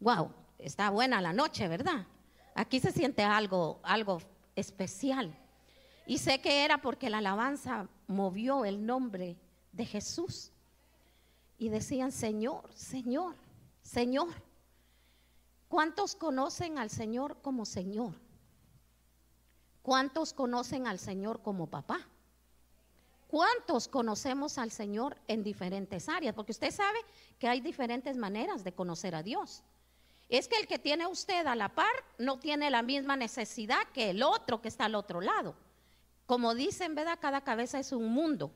Wow, 0.00 0.32
está 0.58 0.90
buena 0.90 1.20
la 1.20 1.32
noche, 1.32 1.66
¿verdad? 1.68 2.06
Aquí 2.54 2.80
se 2.80 2.92
siente 2.92 3.22
algo, 3.22 3.80
algo 3.82 4.18
especial. 4.54 5.34
Y 6.06 6.18
sé 6.18 6.40
que 6.40 6.64
era 6.64 6.78
porque 6.78 7.10
la 7.10 7.18
alabanza 7.18 7.88
movió 8.06 8.64
el 8.64 8.84
nombre 8.84 9.36
de 9.72 9.84
Jesús. 9.84 10.52
Y 11.58 11.68
decían, 11.68 12.12
Señor, 12.12 12.72
Señor, 12.74 13.34
Señor. 13.82 14.28
¿Cuántos 15.68 16.14
conocen 16.14 16.78
al 16.78 16.90
Señor 16.90 17.36
como 17.42 17.66
Señor? 17.66 18.14
¿Cuántos 19.82 20.32
conocen 20.32 20.86
al 20.86 20.98
Señor 20.98 21.42
como 21.42 21.66
papá? 21.66 22.00
¿Cuántos 23.28 23.88
conocemos 23.88 24.56
al 24.56 24.70
Señor 24.70 25.18
en 25.28 25.42
diferentes 25.42 26.08
áreas? 26.08 26.34
Porque 26.34 26.52
usted 26.52 26.70
sabe 26.70 26.98
que 27.38 27.48
hay 27.48 27.60
diferentes 27.60 28.16
maneras 28.16 28.64
de 28.64 28.72
conocer 28.72 29.14
a 29.14 29.22
Dios. 29.22 29.62
Es 30.28 30.46
que 30.46 30.56
el 30.56 30.66
que 30.66 30.78
tiene 30.78 31.06
usted 31.06 31.46
a 31.46 31.54
la 31.54 31.74
par 31.74 31.92
no 32.18 32.38
tiene 32.38 32.70
la 32.70 32.82
misma 32.82 33.16
necesidad 33.16 33.86
que 33.94 34.10
el 34.10 34.22
otro 34.22 34.60
que 34.60 34.68
está 34.68 34.84
al 34.84 34.94
otro 34.94 35.20
lado. 35.20 35.54
Como 36.26 36.54
dicen, 36.54 36.94
¿verdad? 36.94 37.18
Cada 37.20 37.40
cabeza 37.42 37.78
es 37.78 37.92
un 37.92 38.08
mundo. 38.12 38.52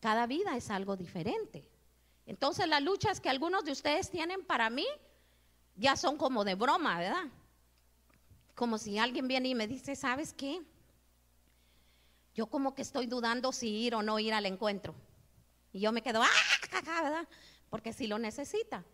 Cada 0.00 0.26
vida 0.26 0.56
es 0.56 0.70
algo 0.70 0.96
diferente. 0.96 1.66
Entonces 2.26 2.68
las 2.68 2.82
luchas 2.82 3.20
que 3.20 3.30
algunos 3.30 3.64
de 3.64 3.72
ustedes 3.72 4.10
tienen 4.10 4.44
para 4.44 4.68
mí 4.68 4.86
ya 5.76 5.96
son 5.96 6.18
como 6.18 6.44
de 6.44 6.54
broma, 6.54 6.98
¿verdad? 6.98 7.24
Como 8.54 8.76
si 8.76 8.98
alguien 8.98 9.26
viene 9.26 9.48
y 9.48 9.54
me 9.54 9.66
dice, 9.66 9.96
¿sabes 9.96 10.34
qué? 10.34 10.60
Yo 12.34 12.46
como 12.46 12.74
que 12.74 12.82
estoy 12.82 13.06
dudando 13.06 13.52
si 13.52 13.68
ir 13.68 13.94
o 13.94 14.02
no 14.02 14.18
ir 14.18 14.34
al 14.34 14.44
encuentro. 14.44 14.94
Y 15.72 15.80
yo 15.80 15.92
me 15.92 16.02
quedo, 16.02 16.22
¡ah! 16.22 17.02
¿verdad? 17.02 17.28
Porque 17.70 17.94
si 17.94 18.06
lo 18.06 18.18
necesita. 18.18 18.84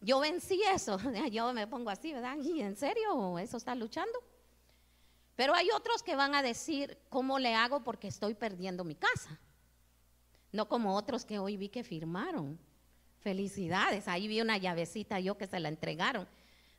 Yo 0.00 0.20
vencí 0.20 0.60
eso, 0.72 0.98
yo 1.30 1.52
me 1.52 1.66
pongo 1.66 1.90
así, 1.90 2.12
¿verdad? 2.12 2.36
¿Y 2.38 2.60
en 2.60 2.76
serio 2.76 3.38
eso 3.38 3.56
está 3.56 3.74
luchando? 3.74 4.18
Pero 5.34 5.54
hay 5.54 5.70
otros 5.70 6.02
que 6.02 6.16
van 6.16 6.34
a 6.34 6.42
decir, 6.42 6.98
¿cómo 7.08 7.38
le 7.38 7.54
hago 7.54 7.84
porque 7.84 8.08
estoy 8.08 8.34
perdiendo 8.34 8.84
mi 8.84 8.94
casa? 8.94 9.38
No 10.50 10.68
como 10.68 10.96
otros 10.96 11.24
que 11.24 11.38
hoy 11.38 11.56
vi 11.56 11.68
que 11.68 11.84
firmaron. 11.84 12.58
Felicidades, 13.20 14.08
ahí 14.08 14.28
vi 14.28 14.40
una 14.40 14.56
llavecita 14.56 15.20
yo 15.20 15.36
que 15.36 15.46
se 15.46 15.60
la 15.60 15.68
entregaron. 15.68 16.26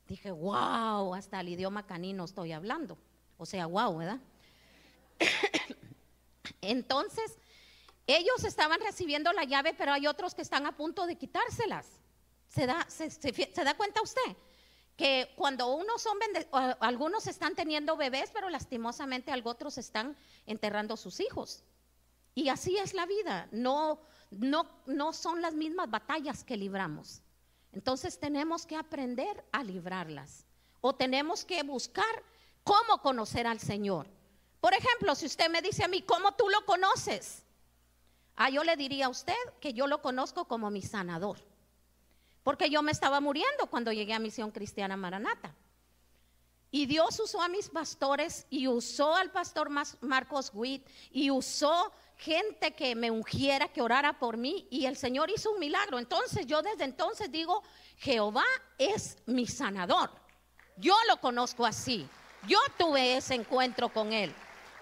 Dije, 0.08 0.32
wow, 0.32 1.14
hasta 1.14 1.42
el 1.42 1.50
idioma 1.50 1.86
canino 1.86 2.26
estoy 2.26 2.52
hablando. 2.52 2.98
O 3.38 3.46
sea, 3.46 3.66
wow, 3.68 3.98
¿verdad? 3.98 4.20
Entonces, 6.62 7.38
ellos 8.08 8.44
estaban 8.44 8.80
recibiendo 8.82 9.32
la 9.34 9.44
llave, 9.44 9.74
pero 9.74 9.94
hay 9.94 10.08
otros 10.08 10.34
que 10.34 10.42
están 10.42 10.66
a 10.66 10.76
punto 10.76 11.06
de 11.06 11.16
quitárselas. 11.16 11.99
¿Se 12.50 12.66
da, 12.66 12.86
se, 12.90 13.64
da 13.64 13.78
cuenta 13.78 14.02
usted? 14.02 14.36
Que 14.98 15.32
cuando 15.36 15.68
unos 15.74 16.02
son 16.02 16.18
algunos 16.80 17.28
están 17.28 17.56
teniendo 17.56 17.96
bebés, 17.96 18.32
pero 18.34 18.50
lastimosamente 18.50 19.32
otros 19.44 19.78
están 19.78 20.18
enterrando 20.46 20.98
sus 20.98 21.20
hijos. 21.20 21.64
Y 22.36 22.50
así 22.50 22.78
es 22.78 22.94
la 22.94 23.06
vida. 23.06 23.48
No, 23.52 24.02
no, 24.32 24.68
no 24.88 25.14
son 25.14 25.42
las 25.42 25.54
mismas 25.54 25.90
batallas 25.90 26.44
que 26.44 26.58
libramos. 26.58 27.22
Entonces 27.72 28.20
tenemos 28.20 28.66
que 28.66 28.76
aprender 28.76 29.46
a 29.52 29.64
librarlas 29.64 30.46
o 30.82 30.96
tenemos 30.96 31.46
que 31.46 31.62
buscar 31.64 32.24
cómo 32.64 33.02
conocer 33.02 33.46
al 33.46 33.60
Señor. 33.60 34.08
Por 34.60 34.74
ejemplo, 34.74 35.14
si 35.16 35.28
usted 35.28 35.50
me 35.50 35.62
dice 35.62 35.84
a 35.84 35.88
mí, 35.88 36.02
¿cómo 36.02 36.34
tú 36.34 36.50
lo 36.50 36.66
conoces? 36.66 37.44
Ah, 38.36 38.50
yo 38.50 38.64
le 38.64 38.76
diría 38.76 39.06
a 39.06 39.10
usted 39.10 39.36
que 39.62 39.74
yo 39.74 39.88
lo 39.88 40.02
conozco 40.02 40.46
como 40.46 40.70
mi 40.72 40.82
sanador. 40.82 41.49
Porque 42.44 42.70
yo 42.70 42.82
me 42.82 42.92
estaba 42.92 43.20
muriendo 43.20 43.68
cuando 43.68 43.92
llegué 43.92 44.14
a 44.14 44.20
Misión 44.20 44.52
Cristiana 44.52 44.98
Maranata. 44.98 45.56
Y 46.72 46.86
Dios 46.86 47.20
usó 47.20 47.42
a 47.42 47.48
mis 47.48 47.70
pastores 47.70 48.46
y 48.50 48.68
usó 48.68 49.16
al 49.16 49.32
pastor 49.32 49.70
Marcos 50.02 50.52
Witt 50.54 50.86
y 51.12 51.32
usó 51.32 51.92
gente 52.16 52.76
que 52.76 52.96
me 52.96 53.10
ungiera, 53.10 53.70
que 53.70 53.82
orara 53.82 54.20
por 54.20 54.38
mí 54.38 54.68
y 54.70 54.86
el 54.86 54.96
Señor 54.96 55.32
hizo 55.32 55.52
un 55.52 55.60
milagro. 55.60 55.98
Entonces 55.98 56.46
yo 56.46 56.62
desde 56.62 56.84
entonces 56.84 57.32
digo, 57.32 57.64
Jehová 57.98 58.46
es 58.78 59.18
mi 59.26 59.48
sanador. 59.48 60.12
Yo 60.78 60.96
lo 61.08 61.20
conozco 61.20 61.66
así. 61.66 62.08
Yo 62.48 62.60
tuve 62.78 63.18
ese 63.18 63.36
encuentro 63.36 63.90
con 63.90 64.14
Él. 64.14 64.34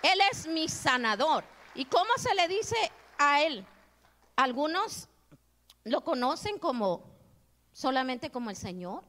Él 0.04 0.20
es 0.30 0.46
mi 0.46 0.68
sanador. 0.68 1.44
¿Y 1.74 1.86
cómo 1.86 2.12
se 2.18 2.36
le 2.36 2.48
dice 2.48 2.76
a 3.18 3.44
Él? 3.44 3.66
Algunos 4.36 5.08
lo 5.86 6.02
conocen 6.02 6.60
como 6.60 7.17
solamente 7.78 8.32
como 8.32 8.50
el 8.50 8.56
Señor. 8.56 9.04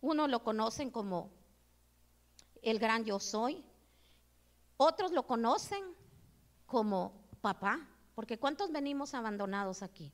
Unos 0.00 0.28
lo 0.28 0.42
conocen 0.42 0.90
como 0.90 1.30
el 2.60 2.80
gran 2.80 3.04
yo 3.04 3.20
soy. 3.20 3.64
Otros 4.76 5.12
lo 5.12 5.24
conocen 5.24 5.84
como 6.66 7.12
papá, 7.40 7.88
porque 8.16 8.40
¿cuántos 8.40 8.72
venimos 8.72 9.14
abandonados 9.14 9.84
aquí? 9.84 10.12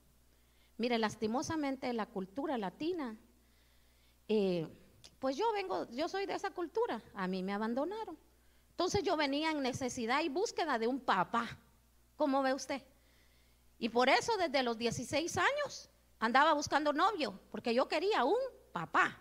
Mire, 0.77 0.99
lastimosamente 0.99 1.91
la 1.94 2.05
cultura 2.05 2.59
latina, 2.59 3.16
eh, 4.28 4.69
pues 5.19 5.39
yo 5.39 5.50
vengo, 5.54 5.89
yo 5.93 6.10
soy 6.10 6.27
de 6.27 6.34
esa 6.34 6.50
cultura, 6.50 7.03
a 7.15 7.27
mí 7.27 7.43
me 7.43 7.54
abandonaron. 7.54 8.19
Entonces 8.72 9.03
yo 9.03 9.16
venía 9.16 9.50
en 9.50 9.62
necesidad 9.62 10.22
y 10.22 10.28
búsqueda 10.28 10.78
de 10.78 10.89
un 10.89 11.00
papá, 11.00 11.59
¿cómo 12.16 12.43
ve 12.43 12.53
usted? 12.53 12.83
Y 13.78 13.89
por 13.89 14.10
eso 14.10 14.37
desde 14.37 14.62
los 14.62 14.77
16 14.77 15.39
años 15.39 15.89
andaba 16.22 16.53
buscando 16.53 16.93
novio, 16.93 17.37
porque 17.50 17.75
yo 17.75 17.88
quería 17.88 18.25
un 18.25 18.38
papá. 18.72 19.19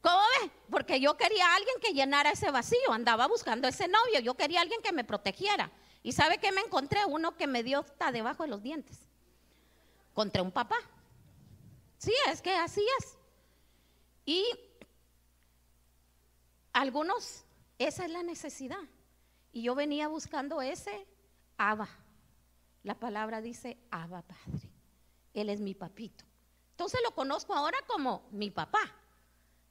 ¿Cómo 0.00 0.16
ve? 0.16 0.50
Porque 0.70 0.98
yo 1.00 1.18
quería 1.18 1.46
a 1.46 1.56
alguien 1.56 1.76
que 1.82 1.92
llenara 1.92 2.30
ese 2.30 2.50
vacío, 2.50 2.92
andaba 2.92 3.26
buscando 3.28 3.68
ese 3.68 3.86
novio, 3.86 4.20
yo 4.20 4.34
quería 4.34 4.60
a 4.60 4.62
alguien 4.62 4.80
que 4.80 4.92
me 4.92 5.04
protegiera. 5.04 5.70
¿Y 6.02 6.12
sabe 6.12 6.38
qué 6.38 6.50
me 6.50 6.62
encontré? 6.62 7.04
Uno 7.04 7.36
que 7.36 7.46
me 7.46 7.62
dio 7.62 7.80
hasta 7.80 8.10
debajo 8.10 8.44
de 8.44 8.48
los 8.48 8.62
dientes. 8.62 9.06
Encontré 10.12 10.40
un 10.40 10.50
papá. 10.50 10.78
Sí, 11.98 12.12
es 12.30 12.40
que 12.40 12.54
así 12.54 12.82
es. 12.98 13.18
Y 14.24 14.46
algunos, 16.72 17.44
esa 17.78 18.06
es 18.06 18.10
la 18.10 18.22
necesidad. 18.22 18.82
Y 19.52 19.62
yo 19.62 19.74
venía 19.74 20.08
buscando 20.08 20.62
ese 20.62 21.06
Abba. 21.58 21.88
La 22.82 22.94
palabra 22.94 23.42
dice 23.42 23.76
Abba 23.90 24.22
Padre. 24.22 24.65
Él 25.36 25.50
es 25.50 25.60
mi 25.60 25.74
papito. 25.74 26.24
Entonces 26.70 27.00
lo 27.04 27.14
conozco 27.14 27.54
ahora 27.54 27.78
como 27.86 28.26
mi 28.32 28.50
papá. 28.50 28.80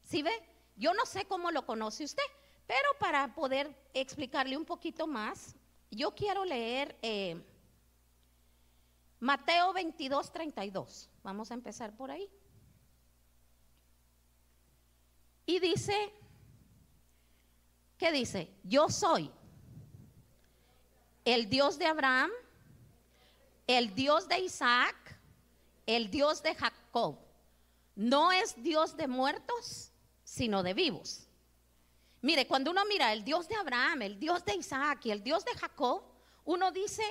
¿Sí 0.03 0.21
ve? 0.21 0.31
Yo 0.75 0.93
no 0.93 1.05
sé 1.05 1.25
cómo 1.25 1.49
lo 1.49 1.65
conoce 1.65 2.03
usted, 2.03 2.23
pero 2.67 2.87
para 2.99 3.33
poder 3.33 3.75
explicarle 3.93 4.57
un 4.57 4.65
poquito 4.65 5.07
más, 5.07 5.55
yo 5.89 6.13
quiero 6.13 6.45
leer 6.45 6.97
eh, 7.01 7.43
Mateo 9.19 9.73
22, 9.73 10.31
32. 10.31 11.09
Vamos 11.23 11.49
a 11.49 11.55
empezar 11.55 11.95
por 11.95 12.11
ahí. 12.11 12.29
Y 15.47 15.59
dice, 15.59 16.13
¿qué 17.97 18.11
dice? 18.11 18.53
Yo 18.63 18.89
soy 18.89 19.31
el 21.23 21.49
Dios 21.49 21.79
de 21.79 21.87
Abraham, 21.87 22.29
el 23.65 23.95
Dios 23.95 24.27
de 24.27 24.39
Isaac, 24.39 24.95
el 25.85 26.09
Dios 26.09 26.43
de 26.43 26.55
Jacob. 26.55 27.17
No 27.95 28.31
es 28.31 28.61
Dios 28.61 28.97
de 28.97 29.07
muertos, 29.07 29.91
sino 30.23 30.63
de 30.63 30.73
vivos. 30.73 31.27
Mire, 32.21 32.47
cuando 32.47 32.71
uno 32.71 32.83
mira 32.85 33.13
el 33.13 33.23
Dios 33.23 33.47
de 33.47 33.55
Abraham, 33.55 34.01
el 34.01 34.19
Dios 34.19 34.43
de 34.43 34.55
Isaac 34.55 35.05
y 35.05 35.11
el 35.11 35.23
Dios 35.23 35.45
de 35.45 35.53
Jacob, 35.53 36.03
uno 36.43 36.71
dice, 36.71 37.03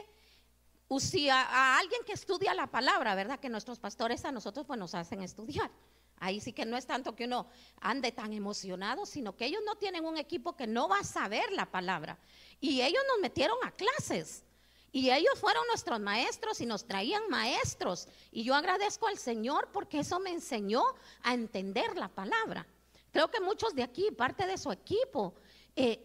si 0.99 1.29
a, 1.29 1.79
alguien 1.79 2.03
que 2.05 2.13
estudia 2.13 2.55
la 2.55 2.67
palabra, 2.67 3.15
¿verdad? 3.15 3.41
Que 3.41 3.49
nuestros 3.49 3.79
pastores 3.79 4.25
a 4.25 4.33
nosotros 4.33 4.67
pues 4.67 4.79
nos 4.79 4.95
hacen 4.95 5.23
estudiar. 5.23 5.71
Ahí 6.19 6.41
sí 6.41 6.53
que 6.53 6.65
no 6.65 6.77
es 6.77 6.87
tanto 6.87 7.17
que 7.17 7.25
uno 7.25 7.49
ande 7.81 8.13
tan 8.13 8.33
emocionado, 8.33 9.05
sino 9.05 9.37
que 9.37 9.47
ellos 9.47 9.63
no 9.67 9.77
tienen 9.77 10.05
un 10.05 10.17
equipo 10.17 10.57
que 10.57 10.67
no 10.67 10.89
va 10.89 11.01
a 11.01 11.05
saber 11.05 11.53
la 11.53 11.71
palabra. 11.71 12.19
Y 12.61 12.83
ellos 12.83 13.03
nos 13.09 13.21
metieron 13.21 13.57
a 13.65 13.73
clases. 13.73 14.45
Y 14.95 15.11
ellos 15.11 15.41
fueron 15.41 15.67
nuestros 15.67 15.99
maestros 15.99 16.61
y 16.61 16.67
nos 16.67 16.87
traían 16.87 17.29
maestros. 17.29 18.07
Y 18.31 18.45
yo 18.45 18.55
agradezco 18.55 19.09
al 19.09 19.19
Señor 19.19 19.71
porque 19.73 19.99
eso 19.99 20.21
me 20.21 20.31
enseñó 20.31 20.85
a 21.25 21.35
entender 21.35 21.97
la 21.97 22.07
palabra. 22.07 22.65
Creo 23.11 23.29
que 23.29 23.41
muchos 23.41 23.75
de 23.75 23.83
aquí, 23.83 24.13
parte 24.13 24.47
de 24.47 24.57
su 24.57 24.71
equipo, 24.71 25.35
eh, 25.75 25.99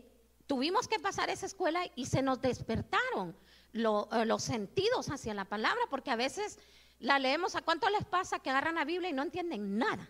tuvimos 0.48 0.88
que 0.88 0.98
pasar 0.98 1.30
esa 1.30 1.46
escuela 1.46 1.84
y 1.96 2.08
se 2.08 2.24
nos 2.24 2.42
despertaron 2.42 3.38
eh, 3.74 4.26
los 4.26 4.42
sentidos 4.42 5.12
hacia 5.12 5.36
la 5.36 5.46
palabra, 5.46 5.82
porque 5.92 6.10
a 6.10 6.16
veces 6.16 6.58
la 6.98 7.20
leemos, 7.20 7.56
¿a 7.56 7.62
cuánto 7.62 7.88
les 7.92 8.06
pasa 8.06 8.40
que 8.40 8.50
agarran 8.50 8.74
la 8.74 8.86
Biblia 8.86 9.12
y 9.12 9.14
no 9.14 9.22
entienden 9.22 9.78
nada? 9.78 10.10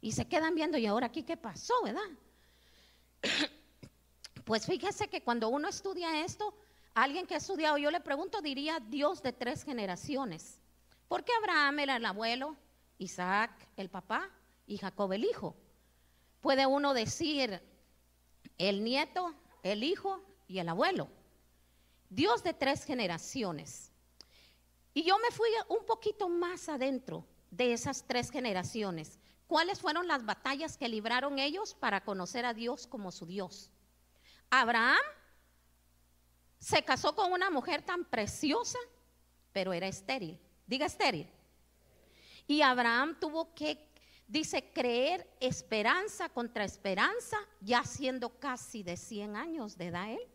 Y 0.00 0.12
se 0.12 0.28
quedan 0.28 0.54
viendo, 0.54 0.78
¿y 0.78 0.86
ahora 0.86 1.08
aquí 1.08 1.24
qué 1.24 1.36
pasó, 1.36 1.74
verdad? 1.82 2.08
Pues 4.44 4.66
fíjese 4.66 5.08
que 5.08 5.22
cuando 5.22 5.48
uno 5.48 5.70
estudia 5.70 6.22
esto, 6.22 6.54
alguien 6.94 7.26
que 7.26 7.34
ha 7.34 7.38
estudiado, 7.38 7.76
yo 7.78 7.90
le 7.90 8.00
pregunto, 8.00 8.40
diría 8.40 8.80
Dios 8.80 9.22
de 9.22 9.32
tres 9.32 9.64
generaciones. 9.64 10.60
Porque 11.08 11.32
Abraham 11.38 11.80
era 11.80 11.96
el 11.96 12.06
abuelo, 12.06 12.56
Isaac 12.98 13.68
el 13.76 13.90
papá 13.90 14.30
y 14.66 14.78
Jacob 14.78 15.12
el 15.12 15.24
hijo. 15.24 15.56
Puede 16.40 16.66
uno 16.66 16.94
decir 16.94 17.62
el 18.58 18.84
nieto, 18.84 19.34
el 19.62 19.82
hijo 19.82 20.22
y 20.46 20.58
el 20.58 20.68
abuelo. 20.68 21.08
Dios 22.10 22.42
de 22.42 22.54
tres 22.54 22.84
generaciones. 22.84 23.90
Y 24.92 25.02
yo 25.02 25.18
me 25.18 25.30
fui 25.30 25.48
un 25.68 25.84
poquito 25.84 26.28
más 26.28 26.68
adentro 26.68 27.26
de 27.50 27.72
esas 27.72 28.06
tres 28.06 28.30
generaciones. 28.30 29.18
¿Cuáles 29.46 29.80
fueron 29.80 30.06
las 30.06 30.24
batallas 30.24 30.76
que 30.76 30.88
libraron 30.88 31.38
ellos 31.38 31.74
para 31.74 32.04
conocer 32.04 32.46
a 32.46 32.54
Dios 32.54 32.86
como 32.86 33.10
su 33.10 33.26
Dios? 33.26 33.70
Abraham 34.50 35.00
se 36.64 36.82
casó 36.82 37.14
con 37.14 37.30
una 37.30 37.50
mujer 37.50 37.82
tan 37.82 38.06
preciosa, 38.06 38.78
pero 39.52 39.74
era 39.74 39.86
estéril. 39.86 40.40
Diga 40.66 40.86
estéril. 40.86 41.30
Y 42.46 42.62
Abraham 42.62 43.18
tuvo 43.20 43.54
que, 43.54 43.86
dice, 44.26 44.72
creer 44.72 45.28
esperanza 45.40 46.30
contra 46.30 46.64
esperanza, 46.64 47.36
ya 47.60 47.84
siendo 47.84 48.30
casi 48.40 48.82
de 48.82 48.96
100 48.96 49.36
años 49.36 49.76
de 49.76 49.88
edad 49.88 50.10
él, 50.10 50.26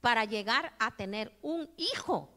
para 0.00 0.24
llegar 0.24 0.76
a 0.78 0.94
tener 0.94 1.36
un 1.42 1.68
hijo. 1.76 2.30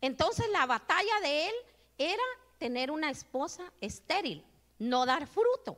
Entonces 0.00 0.48
la 0.50 0.64
batalla 0.64 1.20
de 1.22 1.48
él 1.48 1.54
era 1.98 2.22
tener 2.58 2.92
una 2.92 3.10
esposa 3.10 3.72
estéril, 3.80 4.44
no 4.78 5.06
dar 5.06 5.26
fruto. 5.26 5.76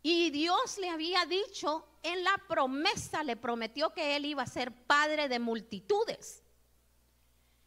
Y 0.00 0.30
Dios 0.30 0.78
le 0.78 0.90
había 0.90 1.26
dicho 1.26 1.84
en 2.12 2.22
la 2.22 2.38
promesa, 2.48 3.24
le 3.24 3.36
prometió 3.36 3.92
que 3.92 4.14
él 4.14 4.26
iba 4.26 4.42
a 4.42 4.46
ser 4.46 4.70
padre 4.72 5.28
de 5.28 5.40
multitudes. 5.40 6.44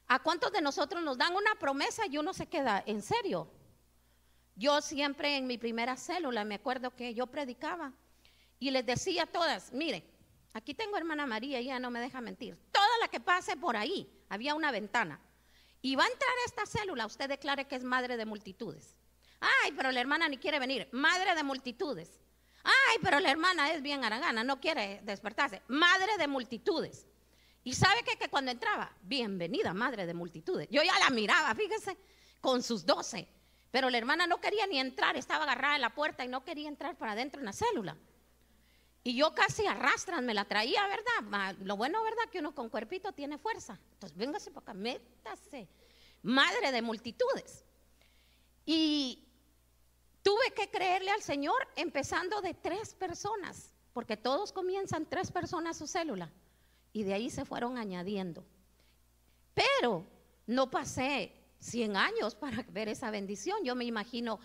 ¿A 0.08 0.20
cuántos 0.20 0.52
de 0.54 0.62
nosotros 0.62 1.04
nos 1.04 1.18
dan 1.18 1.36
una 1.36 1.56
promesa 1.56 2.08
y 2.08 2.18
uno 2.18 2.34
se 2.34 2.48
queda 2.48 2.82
en 2.86 3.02
serio? 3.02 3.52
Yo 4.56 4.80
siempre 4.82 5.36
en 5.36 5.46
mi 5.46 5.58
primera 5.58 5.98
célula, 5.98 6.46
me 6.46 6.56
acuerdo 6.56 6.96
que 6.96 7.14
yo 7.14 7.28
predicaba 7.28 7.94
y 8.60 8.72
les 8.72 8.86
decía 8.86 9.24
a 9.24 9.28
todas, 9.28 9.74
mire, 9.74 10.06
aquí 10.54 10.74
tengo 10.74 10.98
hermana 10.98 11.26
María, 11.26 11.60
ella 11.60 11.78
no 11.80 11.92
me 11.92 12.00
deja 12.00 12.22
mentir, 12.22 12.58
toda 12.72 12.98
la 13.02 13.10
que 13.10 13.20
pase 13.20 13.58
por 13.58 13.76
ahí, 13.76 14.10
había 14.30 14.56
una 14.56 14.72
ventana, 14.72 15.20
y 15.82 15.96
va 15.96 16.04
a 16.04 16.08
entrar 16.08 16.32
a 16.32 16.46
esta 16.46 16.66
célula, 16.66 17.06
usted 17.06 17.30
declare 17.30 17.68
que 17.68 17.76
es 17.76 17.84
madre 17.84 18.18
de 18.18 18.26
multitudes. 18.26 18.96
Ay, 19.40 19.74
pero 19.74 19.92
la 19.92 20.02
hermana 20.02 20.28
ni 20.28 20.38
quiere 20.38 20.60
venir, 20.60 20.90
madre 20.92 21.36
de 21.36 21.44
multitudes. 21.44 22.20
Ay, 22.64 22.98
pero 23.02 23.20
la 23.20 23.32
hermana 23.32 23.72
es 23.72 23.82
bien 23.82 24.04
aragana, 24.04 24.44
no 24.44 24.60
quiere 24.60 25.02
despertarse, 25.04 25.62
madre 25.68 26.18
de 26.18 26.28
multitudes. 26.28 27.06
Y 27.64 27.74
sabe 27.74 28.04
que, 28.04 28.18
que 28.18 28.30
cuando 28.30 28.52
entraba, 28.52 28.92
bienvenida 29.02 29.74
madre 29.74 30.06
de 30.06 30.14
multitudes. 30.14 30.68
Yo 30.72 30.82
ya 30.82 30.98
la 31.00 31.10
miraba, 31.10 31.54
fíjese, 31.56 31.98
con 32.42 32.64
sus 32.64 32.86
doce. 32.86 33.28
Pero 33.72 33.90
la 33.90 33.98
hermana 33.98 34.26
no 34.26 34.42
quería 34.42 34.66
ni 34.66 34.80
entrar, 34.80 35.16
estaba 35.16 35.44
agarrada 35.44 35.76
en 35.76 35.82
la 35.82 35.94
puerta 35.94 36.26
y 36.26 36.28
no 36.28 36.44
quería 36.44 36.68
entrar 36.68 36.98
para 36.98 37.12
adentro 37.12 37.40
en 37.40 37.46
la 37.46 37.54
célula. 37.54 37.96
Y 39.04 39.16
yo 39.16 39.34
casi 39.34 39.66
arrastran, 39.66 40.26
me 40.26 40.34
la 40.34 40.46
traía, 40.46 40.86
¿verdad? 40.88 41.56
Lo 41.64 41.78
bueno, 41.78 42.04
¿verdad? 42.04 42.30
Que 42.32 42.40
uno 42.40 42.54
con 42.54 42.70
cuerpito 42.70 43.12
tiene 43.14 43.38
fuerza. 43.38 43.80
Entonces, 43.94 44.18
véngase 44.18 44.52
para 44.52 44.64
acá, 44.64 44.74
métase. 44.74 45.70
Madre 46.24 46.72
de 46.72 46.82
multitudes. 46.82 47.64
Y 48.66 49.29
tuve 50.24 50.54
que 50.56 50.70
creerle 50.70 51.12
al 51.12 51.22
Señor 51.22 51.68
empezando 51.76 52.42
de 52.42 52.54
tres 52.54 52.94
personas, 52.94 53.74
porque 53.94 54.18
todos 54.18 54.52
comienzan 54.52 55.06
tres 55.06 55.32
personas 55.32 55.78
su 55.78 55.88
célula. 55.88 56.32
Y 56.92 57.04
de 57.04 57.14
ahí 57.14 57.30
se 57.30 57.46
fueron 57.46 57.78
añadiendo. 57.78 58.44
Pero 59.54 60.06
no 60.48 60.72
pasé 60.72 61.34
100 61.60 61.98
años 61.98 62.36
para 62.36 62.64
ver 62.70 62.90
esa 62.90 63.12
bendición. 63.12 63.64
Yo 63.64 63.76
me 63.76 63.86
imagino, 63.86 64.40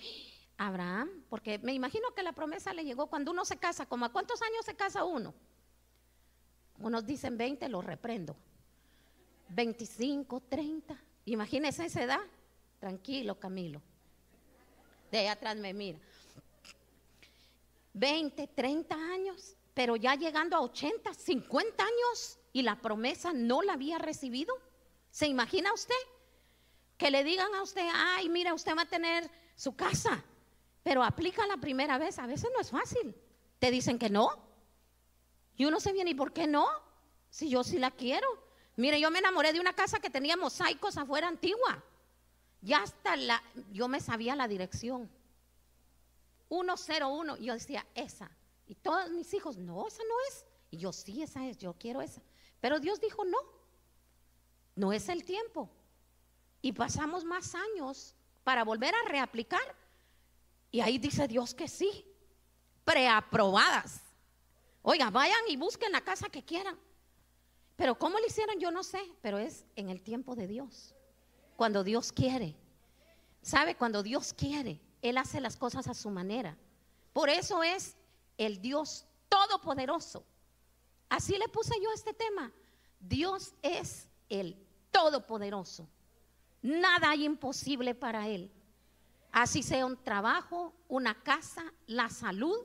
Abraham, 0.59 1.09
porque 1.29 1.59
me 1.59 1.73
imagino 1.73 2.13
que 2.15 2.23
la 2.23 2.33
promesa 2.33 2.75
le 2.75 2.85
llegó 2.85 3.07
cuando 3.07 3.31
uno 3.31 3.45
se 3.45 3.57
casa, 3.57 3.87
como 3.87 4.05
a 4.05 4.13
cuántos 4.13 4.43
años 4.43 4.65
se 4.65 4.75
casa 4.75 5.05
uno. 5.05 5.35
Unos 6.79 7.07
dicen 7.07 7.39
20, 7.39 7.69
lo 7.69 7.81
reprendo. 7.81 8.37
25, 9.49 10.43
30. 10.49 10.97
Imagínese 11.27 11.87
esa 11.87 12.03
edad. 12.03 12.21
Tranquilo, 12.81 13.39
Camilo. 13.39 13.81
De 15.15 15.29
atrás 15.29 15.57
me 15.57 15.73
mira. 15.73 16.01
20, 17.93 18.49
30 18.49 18.97
años, 18.97 19.55
pero 19.73 19.95
ya 19.95 20.17
llegando 20.17 20.57
a 20.57 20.61
80, 20.63 21.15
50 21.15 21.85
años 21.85 22.41
y 22.53 22.63
la 22.63 22.81
promesa 22.81 23.33
no 23.33 23.63
la 23.63 23.75
había 23.75 23.99
recibido. 23.99 24.53
¿Se 25.13 25.29
imagina 25.29 25.73
usted? 25.73 25.95
Que 26.99 27.13
le 27.13 27.23
digan 27.23 27.55
a 27.55 27.63
usted, 27.63 27.89
ay, 27.95 28.29
mira, 28.29 28.55
usted 28.55 28.77
va 28.77 28.83
a 28.83 28.87
tener 28.87 29.31
su 29.55 29.77
casa, 29.77 30.21
pero 30.83 31.05
aplica 31.05 31.47
la 31.47 31.59
primera 31.59 31.97
vez, 31.97 32.19
a 32.19 32.27
veces 32.27 32.51
no 32.53 32.61
es 32.61 32.73
fácil. 32.73 33.15
Te 33.61 33.71
dicen 33.71 34.01
que 34.01 34.11
no. 34.11 34.31
Y 35.57 35.65
uno 35.67 35.79
se 35.79 35.93
viene, 35.93 36.11
¿y 36.11 36.15
por 36.15 36.33
qué 36.33 36.49
no? 36.49 36.67
Si 37.31 37.49
yo 37.49 37.63
sí 37.63 37.79
la 37.79 37.93
quiero. 37.93 38.27
Mire, 38.75 38.99
yo 38.99 39.13
me 39.13 39.21
enamoré 39.21 39.53
de 39.53 39.61
una 39.61 39.75
casa 39.75 40.01
que 40.01 40.11
tenía 40.11 40.37
mosaicos 40.37 40.97
afuera 40.97 41.29
antigua. 41.29 41.85
Ya 42.65 42.79
hasta 42.83 43.17
la, 43.17 43.43
yo 43.73 43.89
me 43.89 44.01
sabía 44.01 44.35
la 44.35 44.49
dirección. 44.49 45.11
101. 46.49 47.37
Y 47.37 47.45
yo 47.45 47.53
decía, 47.53 47.87
esa. 47.95 48.31
Y 48.67 48.75
todos 48.75 49.11
mis 49.11 49.33
hijos, 49.35 49.59
no, 49.59 49.87
esa 49.87 50.03
no 50.03 50.15
es. 50.29 50.47
Y 50.71 50.79
yo, 50.79 50.93
sí, 50.93 51.23
esa 51.23 51.47
es, 51.47 51.59
yo 51.59 51.75
quiero 51.75 52.01
esa. 52.01 52.23
Pero 52.61 52.81
Dios 52.81 53.01
dijo, 53.01 53.25
no, 53.25 53.39
no 54.75 54.93
es 54.93 55.09
el 55.11 55.25
tiempo. 55.25 55.71
Y 56.63 56.73
pasamos 56.73 57.25
más 57.25 57.55
años 57.55 58.17
para 58.43 58.65
volver 58.65 58.95
a 58.95 59.09
reaplicar 59.09 59.77
y 60.75 60.81
ahí 60.81 60.99
dice 60.99 61.29
Dios 61.29 61.55
que 61.55 61.69
sí, 61.69 62.05
preaprobadas. 62.83 64.01
Oiga, 64.83 65.09
vayan 65.11 65.39
y 65.49 65.57
busquen 65.57 65.93
la 65.93 66.01
casa 66.01 66.29
que 66.29 66.45
quieran. 66.45 66.77
Pero 67.77 67.97
cómo 67.97 68.19
lo 68.19 68.27
hicieron 68.27 68.59
yo 68.59 68.73
no 68.73 68.83
sé, 68.83 69.01
pero 69.23 69.39
es 69.39 69.65
en 69.77 69.89
el 69.89 70.03
tiempo 70.03 70.35
de 70.35 70.49
Dios. 70.49 70.95
Cuando 71.57 71.85
Dios 71.85 72.13
quiere. 72.13 72.57
¿Sabe? 73.43 73.77
Cuando 73.77 74.03
Dios 74.03 74.33
quiere, 74.33 74.81
Él 75.03 75.19
hace 75.19 75.41
las 75.41 75.57
cosas 75.57 75.87
a 75.87 75.95
su 75.95 76.11
manera. 76.11 76.57
Por 77.13 77.29
eso 77.29 77.63
es 77.63 77.97
el 78.39 78.61
Dios 78.61 79.07
todopoderoso. 79.29 80.25
Así 81.09 81.37
le 81.39 81.49
puse 81.49 81.75
yo 81.83 81.93
este 81.93 82.15
tema. 82.15 82.51
Dios 83.01 83.55
es 83.63 84.09
el 84.29 84.57
todopoderoso. 84.91 85.87
Nada 86.63 87.11
hay 87.11 87.25
imposible 87.25 87.95
para 87.95 88.27
Él. 88.29 88.51
Así 89.31 89.63
sea 89.63 89.85
un 89.85 89.97
trabajo, 90.03 90.73
una 90.89 91.23
casa, 91.23 91.65
la 91.87 92.09
salud, 92.09 92.57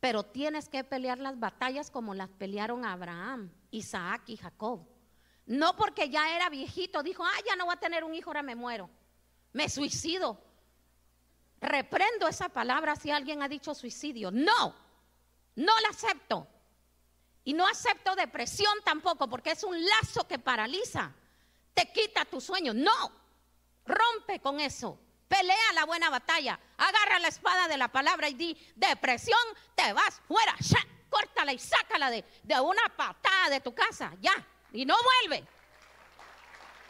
pero 0.00 0.24
tienes 0.24 0.68
que 0.68 0.82
pelear 0.82 1.18
las 1.18 1.38
batallas 1.38 1.90
como 1.90 2.14
las 2.14 2.30
pelearon 2.30 2.84
Abraham, 2.84 3.50
Isaac 3.70 4.22
y 4.26 4.36
Jacob. 4.36 4.80
No 5.48 5.74
porque 5.76 6.10
ya 6.10 6.36
era 6.36 6.50
viejito, 6.50 7.02
dijo, 7.02 7.24
ah, 7.24 7.40
ya 7.46 7.56
no 7.56 7.64
voy 7.64 7.74
a 7.74 7.80
tener 7.80 8.04
un 8.04 8.14
hijo, 8.14 8.28
ahora 8.28 8.42
me 8.42 8.54
muero. 8.54 8.90
Me 9.54 9.70
suicido. 9.70 10.38
Reprendo 11.58 12.28
esa 12.28 12.50
palabra 12.50 12.96
si 12.96 13.10
alguien 13.10 13.42
ha 13.42 13.48
dicho 13.48 13.74
suicidio. 13.74 14.30
No, 14.30 14.74
no 15.56 15.80
la 15.80 15.88
acepto. 15.88 16.46
Y 17.44 17.54
no 17.54 17.66
acepto 17.66 18.14
depresión 18.14 18.74
tampoco, 18.84 19.26
porque 19.26 19.52
es 19.52 19.64
un 19.64 19.82
lazo 19.82 20.28
que 20.28 20.38
paraliza, 20.38 21.14
te 21.72 21.90
quita 21.92 22.26
tu 22.26 22.42
sueño. 22.42 22.74
No, 22.74 23.10
rompe 23.86 24.40
con 24.40 24.60
eso. 24.60 25.00
Pelea 25.28 25.72
la 25.72 25.86
buena 25.86 26.10
batalla. 26.10 26.60
Agarra 26.76 27.20
la 27.20 27.28
espada 27.28 27.68
de 27.68 27.78
la 27.78 27.88
palabra 27.88 28.28
y 28.28 28.34
di, 28.34 28.72
depresión, 28.76 29.40
te 29.74 29.94
vas 29.94 30.20
fuera. 30.28 30.54
córtala 31.08 31.54
y 31.54 31.58
sácala 31.58 32.10
de, 32.10 32.22
de 32.42 32.60
una 32.60 32.94
patada 32.94 33.48
de 33.48 33.60
tu 33.60 33.74
casa. 33.74 34.12
Ya. 34.20 34.46
Y 34.72 34.84
no 34.84 34.94
vuelve. 34.94 35.46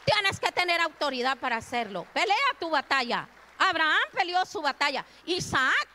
Tienes 0.05 0.41
que 0.41 0.51
tener 0.53 0.81
autoridad 0.81 1.39
para 1.39 1.57
hacerlo. 1.57 2.07
Pelea 2.13 2.37
tu 2.59 2.71
batalla. 2.71 3.29
Abraham 3.59 4.03
peleó 4.13 4.45
su 4.47 4.63
batalla. 4.63 5.05
Isaac, 5.27 5.89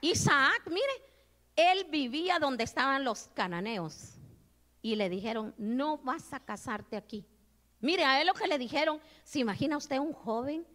Isaac, 0.00 0.62
mire, 0.66 1.04
él 1.56 1.86
vivía 1.90 2.38
donde 2.38 2.64
estaban 2.64 3.04
los 3.04 3.28
cananeos. 3.34 4.14
Y 4.82 4.96
le 4.96 5.08
dijeron, 5.08 5.54
no 5.58 5.98
vas 5.98 6.32
a 6.32 6.40
casarte 6.40 6.96
aquí. 6.96 7.26
Mire, 7.80 8.04
a 8.04 8.20
él 8.20 8.26
lo 8.26 8.34
que 8.34 8.46
le 8.46 8.58
dijeron, 8.58 9.00
¿se 9.24 9.38
imagina 9.38 9.76
usted 9.76 9.98
un 9.98 10.12
joven 10.12 10.66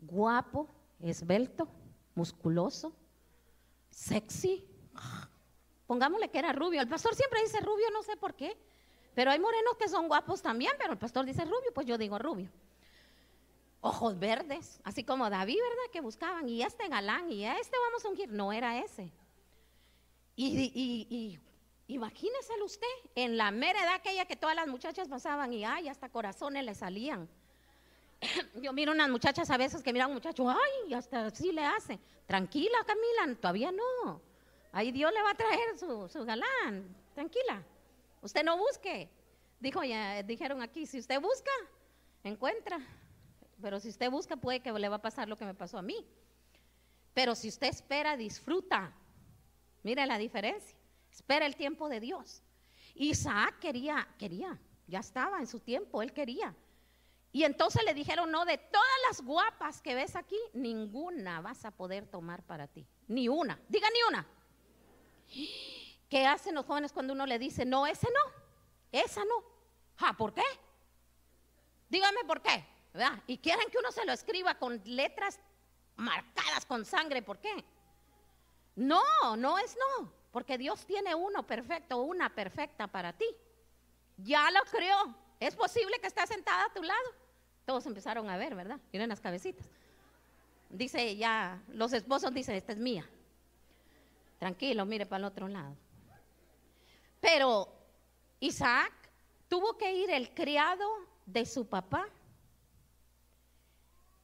guapo, 0.00 0.68
esbelto, 1.00 1.68
musculoso, 2.14 2.92
sexy. 3.90 4.64
Pongámosle 5.86 6.28
que 6.28 6.38
era 6.38 6.52
rubio. 6.52 6.80
El 6.80 6.88
pastor 6.88 7.14
siempre 7.14 7.42
dice 7.42 7.60
rubio, 7.60 7.86
no 7.92 8.02
sé 8.02 8.16
por 8.16 8.34
qué. 8.34 8.56
Pero 9.16 9.30
hay 9.30 9.40
morenos 9.40 9.78
que 9.78 9.88
son 9.88 10.08
guapos 10.08 10.42
también, 10.42 10.72
pero 10.76 10.92
el 10.92 10.98
pastor 10.98 11.24
dice 11.24 11.42
rubio, 11.42 11.72
pues 11.72 11.86
yo 11.86 11.96
digo 11.96 12.18
rubio. 12.18 12.50
Ojos 13.80 14.18
verdes, 14.18 14.78
así 14.84 15.04
como 15.04 15.30
David, 15.30 15.56
¿verdad? 15.56 15.90
Que 15.90 16.02
buscaban, 16.02 16.46
y 16.46 16.62
este 16.62 16.86
galán, 16.86 17.32
y 17.32 17.46
a 17.46 17.56
este 17.56 17.78
vamos 17.78 18.04
a 18.04 18.10
ungir. 18.10 18.30
No 18.30 18.52
era 18.52 18.78
ese. 18.78 19.10
Y, 20.34 20.70
y, 20.74 21.40
imagínese 21.86 22.52
usted, 22.62 22.86
en 23.14 23.38
la 23.38 23.50
mera 23.50 23.82
edad 23.82 23.94
aquella 23.94 24.26
que 24.26 24.36
todas 24.36 24.54
las 24.54 24.68
muchachas 24.68 25.08
pasaban 25.08 25.50
y 25.50 25.64
ay, 25.64 25.88
hasta 25.88 26.10
corazones 26.10 26.62
le 26.62 26.74
salían. 26.74 27.26
yo 28.60 28.74
miro 28.74 28.92
unas 28.92 29.08
muchachas 29.08 29.48
a 29.48 29.56
veces 29.56 29.82
que 29.82 29.94
miran 29.94 30.06
a 30.06 30.08
un 30.08 30.14
muchacho, 30.16 30.46
ay, 30.50 30.92
hasta 30.92 31.24
así 31.24 31.52
le 31.52 31.64
hace. 31.64 31.98
Tranquila, 32.26 32.76
Camila, 32.84 33.34
todavía 33.40 33.72
no. 33.72 34.20
Ahí 34.72 34.92
Dios 34.92 35.10
le 35.10 35.22
va 35.22 35.30
a 35.30 35.36
traer 35.36 35.78
su, 35.78 36.06
su 36.06 36.22
galán. 36.26 36.94
Tranquila. 37.14 37.64
Usted 38.26 38.42
no 38.42 38.58
busque. 38.58 39.08
Dijo, 39.60 39.84
ya, 39.84 40.20
dijeron 40.24 40.60
aquí, 40.60 40.84
si 40.84 40.98
usted 40.98 41.20
busca, 41.20 41.52
encuentra. 42.24 42.80
Pero 43.62 43.78
si 43.78 43.88
usted 43.88 44.10
busca, 44.10 44.36
puede 44.36 44.58
que 44.58 44.72
le 44.72 44.88
va 44.88 44.96
a 44.96 45.00
pasar 45.00 45.28
lo 45.28 45.36
que 45.36 45.44
me 45.44 45.54
pasó 45.54 45.78
a 45.78 45.82
mí. 45.82 46.04
Pero 47.14 47.36
si 47.36 47.46
usted 47.46 47.68
espera, 47.68 48.16
disfruta. 48.16 48.92
Mire 49.84 50.04
la 50.06 50.18
diferencia. 50.18 50.76
Espera 51.12 51.46
el 51.46 51.54
tiempo 51.54 51.88
de 51.88 52.00
Dios. 52.00 52.42
Isaac 52.96 53.60
quería, 53.60 54.08
quería, 54.18 54.58
ya 54.88 54.98
estaba 54.98 55.38
en 55.38 55.46
su 55.46 55.60
tiempo, 55.60 56.02
él 56.02 56.12
quería. 56.12 56.52
Y 57.30 57.44
entonces 57.44 57.84
le 57.84 57.94
dijeron, 57.94 58.32
no, 58.32 58.44
de 58.44 58.58
todas 58.58 58.98
las 59.08 59.24
guapas 59.24 59.80
que 59.80 59.94
ves 59.94 60.16
aquí, 60.16 60.38
ninguna 60.52 61.40
vas 61.40 61.64
a 61.64 61.70
poder 61.70 62.08
tomar 62.08 62.42
para 62.42 62.66
ti. 62.66 62.84
Ni 63.06 63.28
una. 63.28 63.56
Diga 63.68 63.86
ni 63.90 64.00
una. 64.08 64.26
¿Qué 66.08 66.26
hacen 66.26 66.54
los 66.54 66.66
jóvenes 66.66 66.92
cuando 66.92 67.12
uno 67.12 67.26
le 67.26 67.38
dice, 67.38 67.64
no, 67.64 67.86
ese 67.86 68.06
no, 68.06 68.32
esa 68.92 69.24
no? 69.24 69.44
Ah, 69.98 70.14
¿Por 70.16 70.32
qué? 70.32 70.44
Dígame 71.88 72.24
por 72.26 72.42
qué. 72.42 72.64
Y 73.26 73.38
quieren 73.38 73.68
que 73.70 73.78
uno 73.78 73.92
se 73.92 74.04
lo 74.04 74.12
escriba 74.12 74.54
con 74.54 74.80
letras 74.84 75.38
marcadas 75.96 76.64
con 76.66 76.84
sangre. 76.84 77.22
¿Por 77.22 77.38
qué? 77.38 77.64
No, 78.74 79.02
no 79.36 79.58
es 79.58 79.76
no. 79.76 80.10
Porque 80.32 80.58
Dios 80.58 80.84
tiene 80.86 81.14
uno 81.14 81.46
perfecto, 81.46 81.98
una 82.02 82.34
perfecta 82.34 82.86
para 82.86 83.12
ti. 83.12 83.26
Ya 84.18 84.50
lo 84.50 84.60
creó. 84.70 85.14
Es 85.40 85.54
posible 85.54 85.98
que 86.00 86.06
esté 86.06 86.26
sentada 86.26 86.66
a 86.66 86.72
tu 86.72 86.82
lado. 86.82 87.10
Todos 87.64 87.86
empezaron 87.86 88.28
a 88.30 88.36
ver, 88.36 88.54
¿verdad? 88.54 88.78
Miren 88.92 89.08
las 89.08 89.20
cabecitas. 89.20 89.66
Dice 90.70 91.16
ya, 91.16 91.62
los 91.68 91.92
esposos 91.92 92.32
dicen, 92.32 92.54
esta 92.54 92.72
es 92.72 92.78
mía. 92.78 93.08
Tranquilo, 94.38 94.84
mire 94.84 95.06
para 95.06 95.18
el 95.18 95.24
otro 95.24 95.48
lado. 95.48 95.74
Pero 97.20 97.68
Isaac 98.40 98.92
tuvo 99.48 99.76
que 99.76 99.92
ir 99.92 100.10
el 100.10 100.34
criado 100.34 100.88
de 101.26 101.44
su 101.46 101.66
papá, 101.66 102.08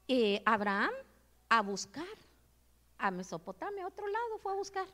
y 0.07 0.43
Abraham, 0.45 0.93
a 1.49 1.63
buscar 1.63 2.05
a 2.99 3.11
Mesopotamia, 3.11 3.87
otro 3.87 4.07
lado 4.07 4.39
fue 4.39 4.53
a 4.53 4.57
buscar 4.57 4.87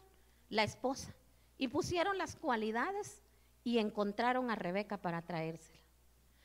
la 0.48 0.62
esposa. 0.62 1.12
Y 1.56 1.68
pusieron 1.68 2.18
las 2.18 2.36
cualidades 2.36 3.20
y 3.64 3.78
encontraron 3.78 4.50
a 4.50 4.54
Rebeca 4.54 4.96
para 4.96 5.22
traérsela. 5.22 5.80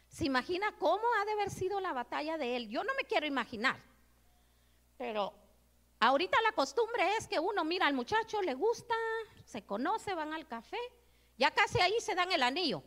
¿Se 0.10 0.26
imagina 0.26 0.74
cómo 0.80 1.04
ha 1.20 1.26
de 1.26 1.32
haber 1.34 1.50
sido 1.50 1.80
la 1.80 1.94
batalla 1.94 2.38
de 2.38 2.56
él? 2.56 2.70
Yo 2.70 2.84
no 2.84 2.94
me 2.96 3.04
quiero 3.04 3.26
imaginar. 3.26 3.80
Pero 4.98 5.34
ahorita 6.00 6.42
la 6.42 6.52
costumbre 6.54 7.16
es 7.18 7.28
que 7.28 7.40
uno 7.40 7.64
mira 7.64 7.88
al 7.88 7.94
muchacho, 7.94 8.42
le 8.42 8.54
gusta, 8.54 8.96
se 9.46 9.66
conoce, 9.66 10.14
van 10.14 10.34
al 10.34 10.48
café, 10.48 10.80
ya 11.38 11.52
casi 11.52 11.80
ahí 11.80 11.96
se 12.00 12.16
dan 12.16 12.32
el 12.32 12.44
anillo. 12.44 12.84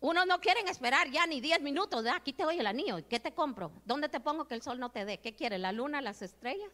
Unos 0.00 0.26
no 0.26 0.40
quieren 0.40 0.68
esperar 0.68 1.10
ya 1.10 1.26
ni 1.26 1.40
10 1.40 1.62
minutos, 1.62 2.04
aquí 2.14 2.32
te 2.32 2.42
doy 2.42 2.58
el 2.58 2.66
anillo, 2.66 2.98
¿qué 3.08 3.18
te 3.18 3.32
compro? 3.32 3.72
¿Dónde 3.84 4.08
te 4.08 4.20
pongo 4.20 4.46
que 4.46 4.54
el 4.54 4.62
sol 4.62 4.78
no 4.78 4.90
te 4.90 5.04
dé? 5.04 5.18
¿Qué 5.18 5.34
quiere? 5.34 5.56
¿La 5.58 5.72
luna, 5.72 6.02
las 6.02 6.20
estrellas? 6.20 6.72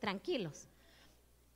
Tranquilos. 0.00 0.66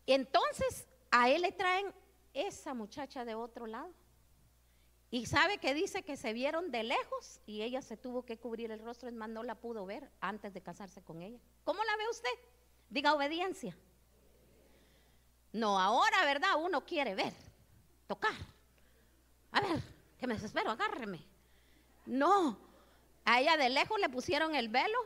Entonces 0.07 0.87
a 1.11 1.29
él 1.29 1.43
le 1.43 1.53
traen 1.53 1.93
esa 2.35 2.75
muchacha 2.75 3.25
de 3.25 3.35
otro 3.35 3.67
lado. 3.67 3.93
Y 5.11 5.27
sabe 5.27 5.59
que 5.59 5.73
dice 5.73 6.03
que 6.03 6.17
se 6.17 6.33
vieron 6.33 6.71
de 6.71 6.83
lejos 6.83 7.41
y 7.47 7.63
ella 7.63 7.81
se 7.81 7.97
tuvo 7.97 8.25
que 8.25 8.39
cubrir 8.39 8.71
el 8.71 8.81
rostro, 8.81 9.09
es 9.09 9.15
más, 9.15 9.29
no 9.29 9.43
la 9.43 9.55
pudo 9.55 9.87
ver 9.87 10.11
antes 10.21 10.53
de 10.53 10.61
casarse 10.61 11.03
con 11.03 11.23
ella. 11.23 11.39
¿Cómo 11.65 11.83
la 11.85 11.97
ve 11.97 12.05
usted? 12.11 12.31
Diga 12.91 13.15
obediencia. 13.15 13.77
No, 15.53 15.81
ahora, 15.81 16.25
¿verdad? 16.25 16.51
Uno 16.59 16.85
quiere 16.85 17.15
ver, 17.15 17.33
tocar. 18.07 18.35
A 19.53 19.61
ver, 19.61 19.83
que 20.19 20.27
me 20.27 20.35
desespero, 20.35 20.71
agárreme. 20.71 21.21
No, 22.07 22.59
a 23.25 23.41
ella 23.41 23.57
de 23.57 23.69
lejos 23.69 23.99
le 24.01 24.09
pusieron 24.09 24.55
el 24.55 24.69
velo 24.69 24.99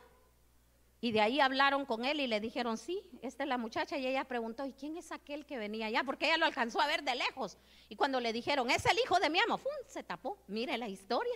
y 1.01 1.13
de 1.13 1.21
ahí 1.23 1.41
hablaron 1.41 1.87
con 1.87 2.05
él 2.05 2.21
y 2.21 2.27
le 2.27 2.41
dijeron, 2.41 2.77
sí, 2.77 3.03
esta 3.23 3.45
es 3.45 3.49
la 3.49 3.57
muchacha. 3.57 3.97
Y 3.97 4.07
ella 4.07 4.25
preguntó, 4.25 4.67
¿y 4.67 4.73
quién 4.73 4.99
es 4.99 5.13
aquel 5.13 5.47
que 5.47 5.57
venía 5.57 5.87
allá? 5.87 6.05
Porque 6.05 6.27
ella 6.27 6.37
lo 6.37 6.45
alcanzó 6.45 6.81
a 6.81 6.87
ver 6.87 7.03
de 7.03 7.15
lejos. 7.15 7.57
Y 7.89 7.97
cuando 7.97 8.21
le 8.21 8.35
dijeron, 8.35 8.71
es 8.71 8.85
el 8.85 8.99
hijo 8.99 9.19
de 9.19 9.31
mi 9.31 9.41
amo, 9.41 9.57
¡fum! 9.57 9.73
se 9.87 10.03
tapó. 10.03 10.37
Mire 10.47 10.77
la 10.77 10.89
historia. 10.89 11.35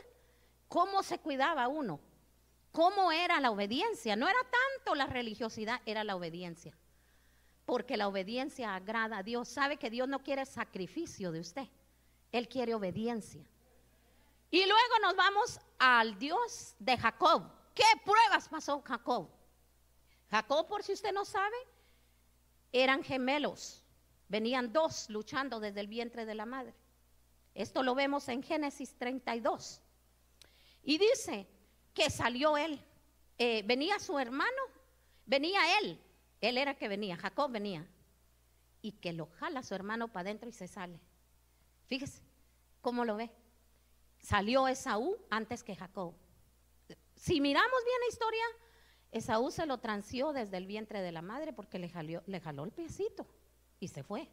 ¿Cómo 0.68 1.02
se 1.02 1.18
cuidaba 1.18 1.68
uno? 1.68 1.98
¿Cómo 2.72 3.10
era 3.10 3.40
la 3.40 3.50
obediencia? 3.50 4.16
No 4.16 4.28
era 4.28 4.40
tanto 4.40 4.94
la 4.94 5.06
religiosidad, 5.06 5.80
era 5.86 6.04
la 6.04 6.16
obediencia. 6.16 6.76
Porque 7.64 7.96
la 7.96 8.08
obediencia 8.08 8.74
agrada 8.74 9.18
a 9.18 9.22
Dios. 9.22 9.48
Sabe 9.48 9.76
que 9.76 9.90
Dios 9.90 10.08
no 10.08 10.22
quiere 10.22 10.44
sacrificio 10.44 11.32
de 11.32 11.40
usted. 11.40 11.68
Él 12.32 12.48
quiere 12.48 12.74
obediencia. 12.74 13.44
Y 14.50 14.66
luego 14.66 14.98
nos 15.02 15.16
vamos 15.16 15.60
al 15.78 16.18
Dios 16.18 16.74
de 16.78 16.96
Jacob. 16.96 17.42
¿Qué 17.74 17.84
pruebas 18.04 18.48
pasó 18.48 18.82
Jacob? 18.82 19.28
Jacob, 20.30 20.66
por 20.68 20.82
si 20.82 20.92
usted 20.92 21.12
no 21.12 21.24
sabe, 21.24 21.56
eran 22.72 23.02
gemelos. 23.02 23.82
Venían 24.28 24.72
dos 24.72 25.08
luchando 25.10 25.60
desde 25.60 25.80
el 25.80 25.88
vientre 25.88 26.24
de 26.24 26.34
la 26.34 26.46
madre. 26.46 26.74
Esto 27.54 27.82
lo 27.82 27.94
vemos 27.94 28.28
en 28.28 28.42
Génesis 28.42 28.96
32. 28.98 29.80
Y 30.82 30.98
dice 30.98 31.46
que 31.92 32.10
salió 32.10 32.56
él. 32.56 32.80
Eh, 33.38 33.62
venía 33.64 33.98
su 33.98 34.18
hermano, 34.18 34.62
venía 35.26 35.78
él. 35.78 36.00
Él 36.48 36.58
era 36.58 36.74
que 36.74 36.88
venía, 36.88 37.16
Jacob 37.16 37.50
venía. 37.50 37.86
Y 38.82 38.92
que 38.92 39.12
lo 39.12 39.26
jala 39.26 39.62
su 39.62 39.74
hermano 39.74 40.08
para 40.08 40.28
adentro 40.28 40.48
y 40.48 40.52
se 40.52 40.68
sale. 40.68 41.00
Fíjese 41.86 42.22
cómo 42.82 43.04
lo 43.04 43.16
ve. 43.16 43.30
Salió 44.18 44.68
Esaú 44.68 45.16
antes 45.30 45.62
que 45.62 45.74
Jacob. 45.74 46.14
Si 47.16 47.40
miramos 47.40 47.84
bien 47.84 48.00
la 48.00 48.08
historia, 48.08 48.44
Esaú 49.10 49.50
se 49.50 49.64
lo 49.64 49.78
transió 49.78 50.32
desde 50.32 50.56
el 50.58 50.66
vientre 50.66 51.00
de 51.00 51.12
la 51.12 51.22
madre 51.22 51.52
porque 51.52 51.78
le, 51.78 51.90
le 52.26 52.40
jaló 52.40 52.64
el 52.64 52.72
piecito 52.72 53.26
y 53.80 53.88
se 53.88 54.02
fue. 54.02 54.28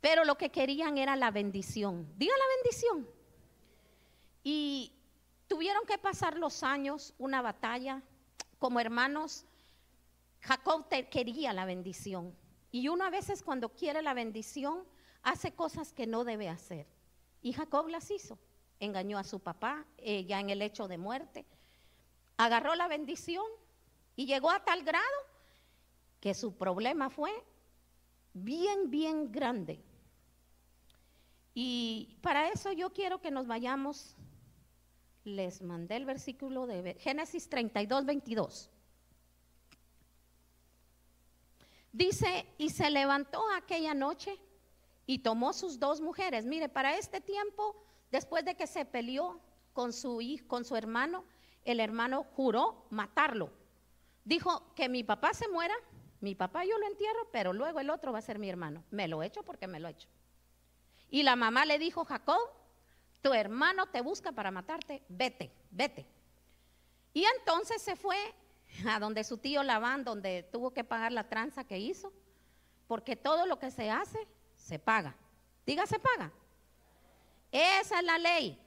Pero 0.00 0.24
lo 0.24 0.36
que 0.36 0.50
querían 0.50 0.98
era 0.98 1.14
la 1.14 1.30
bendición. 1.30 2.12
Diga 2.16 2.34
la 2.36 2.56
bendición. 2.56 3.08
Y 4.42 4.92
tuvieron 5.46 5.84
que 5.86 5.98
pasar 5.98 6.38
los 6.38 6.62
años, 6.62 7.14
una 7.18 7.42
batalla. 7.42 8.02
Como 8.58 8.80
hermanos, 8.80 9.44
Jacob 10.40 10.88
quería 11.10 11.52
la 11.52 11.64
bendición. 11.64 12.36
Y 12.70 12.88
uno 12.88 13.04
a 13.04 13.10
veces 13.10 13.42
cuando 13.42 13.70
quiere 13.70 14.02
la 14.02 14.14
bendición 14.14 14.84
hace 15.22 15.52
cosas 15.54 15.92
que 15.92 16.06
no 16.06 16.24
debe 16.24 16.48
hacer. 16.48 16.86
Y 17.42 17.52
Jacob 17.52 17.88
las 17.88 18.10
hizo. 18.10 18.38
Engañó 18.78 19.18
a 19.18 19.24
su 19.24 19.40
papá 19.40 19.86
eh, 19.98 20.24
ya 20.24 20.40
en 20.40 20.50
el 20.50 20.62
hecho 20.62 20.88
de 20.88 20.98
muerte. 20.98 21.46
Agarró 22.36 22.74
la 22.74 22.88
bendición 22.88 23.46
y 24.14 24.26
llegó 24.26 24.50
a 24.50 24.64
tal 24.64 24.82
grado 24.82 25.04
que 26.20 26.34
su 26.34 26.56
problema 26.56 27.08
fue 27.08 27.32
bien, 28.34 28.90
bien 28.90 29.32
grande. 29.32 29.82
Y 31.54 32.18
para 32.20 32.50
eso 32.50 32.72
yo 32.72 32.92
quiero 32.92 33.20
que 33.20 33.30
nos 33.30 33.46
vayamos, 33.46 34.14
les 35.24 35.62
mandé 35.62 35.96
el 35.96 36.04
versículo 36.04 36.66
de 36.66 36.94
Génesis 37.00 37.48
32, 37.48 38.04
22. 38.04 38.70
Dice, 41.96 42.46
y 42.58 42.70
se 42.70 42.90
levantó 42.90 43.42
aquella 43.56 43.94
noche 43.94 44.38
y 45.06 45.20
tomó 45.20 45.52
sus 45.52 45.78
dos 45.78 46.00
mujeres. 46.00 46.44
Mire, 46.44 46.68
para 46.68 46.96
este 46.96 47.20
tiempo, 47.20 47.82
después 48.10 48.44
de 48.44 48.54
que 48.54 48.66
se 48.66 48.84
peleó 48.84 49.40
con 49.72 49.92
su 49.92 50.20
con 50.46 50.64
su 50.64 50.76
hermano, 50.76 51.24
el 51.64 51.80
hermano 51.80 52.24
juró 52.34 52.86
matarlo 52.90 53.50
dijo 54.26 54.74
que 54.74 54.90
mi 54.90 55.04
papá 55.04 55.32
se 55.32 55.48
muera, 55.48 55.74
mi 56.20 56.34
papá 56.34 56.64
yo 56.64 56.76
lo 56.78 56.86
entierro, 56.86 57.28
pero 57.32 57.54
luego 57.54 57.80
el 57.80 57.88
otro 57.88 58.12
va 58.12 58.18
a 58.18 58.22
ser 58.22 58.38
mi 58.38 58.50
hermano. 58.50 58.84
Me 58.90 59.08
lo 59.08 59.22
echo 59.22 59.42
porque 59.42 59.66
me 59.66 59.80
lo 59.80 59.88
echo. 59.88 60.08
Y 61.08 61.22
la 61.22 61.36
mamá 61.36 61.64
le 61.64 61.78
dijo, 61.78 62.04
Jacob, 62.04 62.40
tu 63.22 63.32
hermano 63.32 63.86
te 63.86 64.02
busca 64.02 64.32
para 64.32 64.50
matarte, 64.50 65.02
vete, 65.08 65.52
vete. 65.70 66.06
Y 67.14 67.24
entonces 67.38 67.80
se 67.80 67.96
fue 67.96 68.16
a 68.88 68.98
donde 68.98 69.24
su 69.24 69.38
tío 69.38 69.62
Labán, 69.62 70.04
donde 70.04 70.42
tuvo 70.42 70.72
que 70.72 70.84
pagar 70.84 71.12
la 71.12 71.28
tranza 71.28 71.64
que 71.64 71.78
hizo, 71.78 72.12
porque 72.86 73.16
todo 73.16 73.46
lo 73.46 73.58
que 73.58 73.70
se 73.70 73.90
hace, 73.90 74.26
se 74.56 74.78
paga. 74.78 75.16
Diga, 75.64 75.86
se 75.86 75.98
paga. 75.98 76.32
Esa 77.50 77.98
es 77.98 78.04
la 78.04 78.18
ley. 78.18 78.60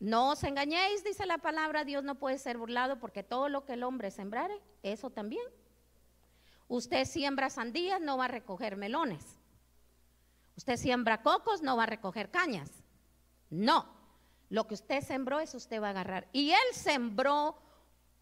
No 0.00 0.30
os 0.30 0.44
engañéis, 0.44 1.02
dice 1.02 1.26
la 1.26 1.38
palabra, 1.38 1.84
Dios 1.84 2.04
no 2.04 2.16
puede 2.16 2.38
ser 2.38 2.56
burlado 2.56 3.00
porque 3.00 3.24
todo 3.24 3.48
lo 3.48 3.64
que 3.64 3.72
el 3.72 3.82
hombre 3.82 4.10
sembrare, 4.10 4.60
eso 4.82 5.10
también. 5.10 5.44
Usted 6.68 7.04
siembra 7.04 7.50
sandías, 7.50 8.00
no 8.00 8.16
va 8.16 8.26
a 8.26 8.28
recoger 8.28 8.76
melones. 8.76 9.38
Usted 10.56 10.76
siembra 10.76 11.22
cocos, 11.22 11.62
no 11.62 11.76
va 11.76 11.84
a 11.84 11.86
recoger 11.86 12.30
cañas. 12.30 12.70
No, 13.50 13.88
lo 14.50 14.66
que 14.66 14.74
usted 14.74 15.02
sembró, 15.02 15.40
eso 15.40 15.56
usted 15.56 15.80
va 15.80 15.88
a 15.88 15.90
agarrar. 15.90 16.28
Y 16.32 16.50
él 16.50 16.74
sembró 16.74 17.56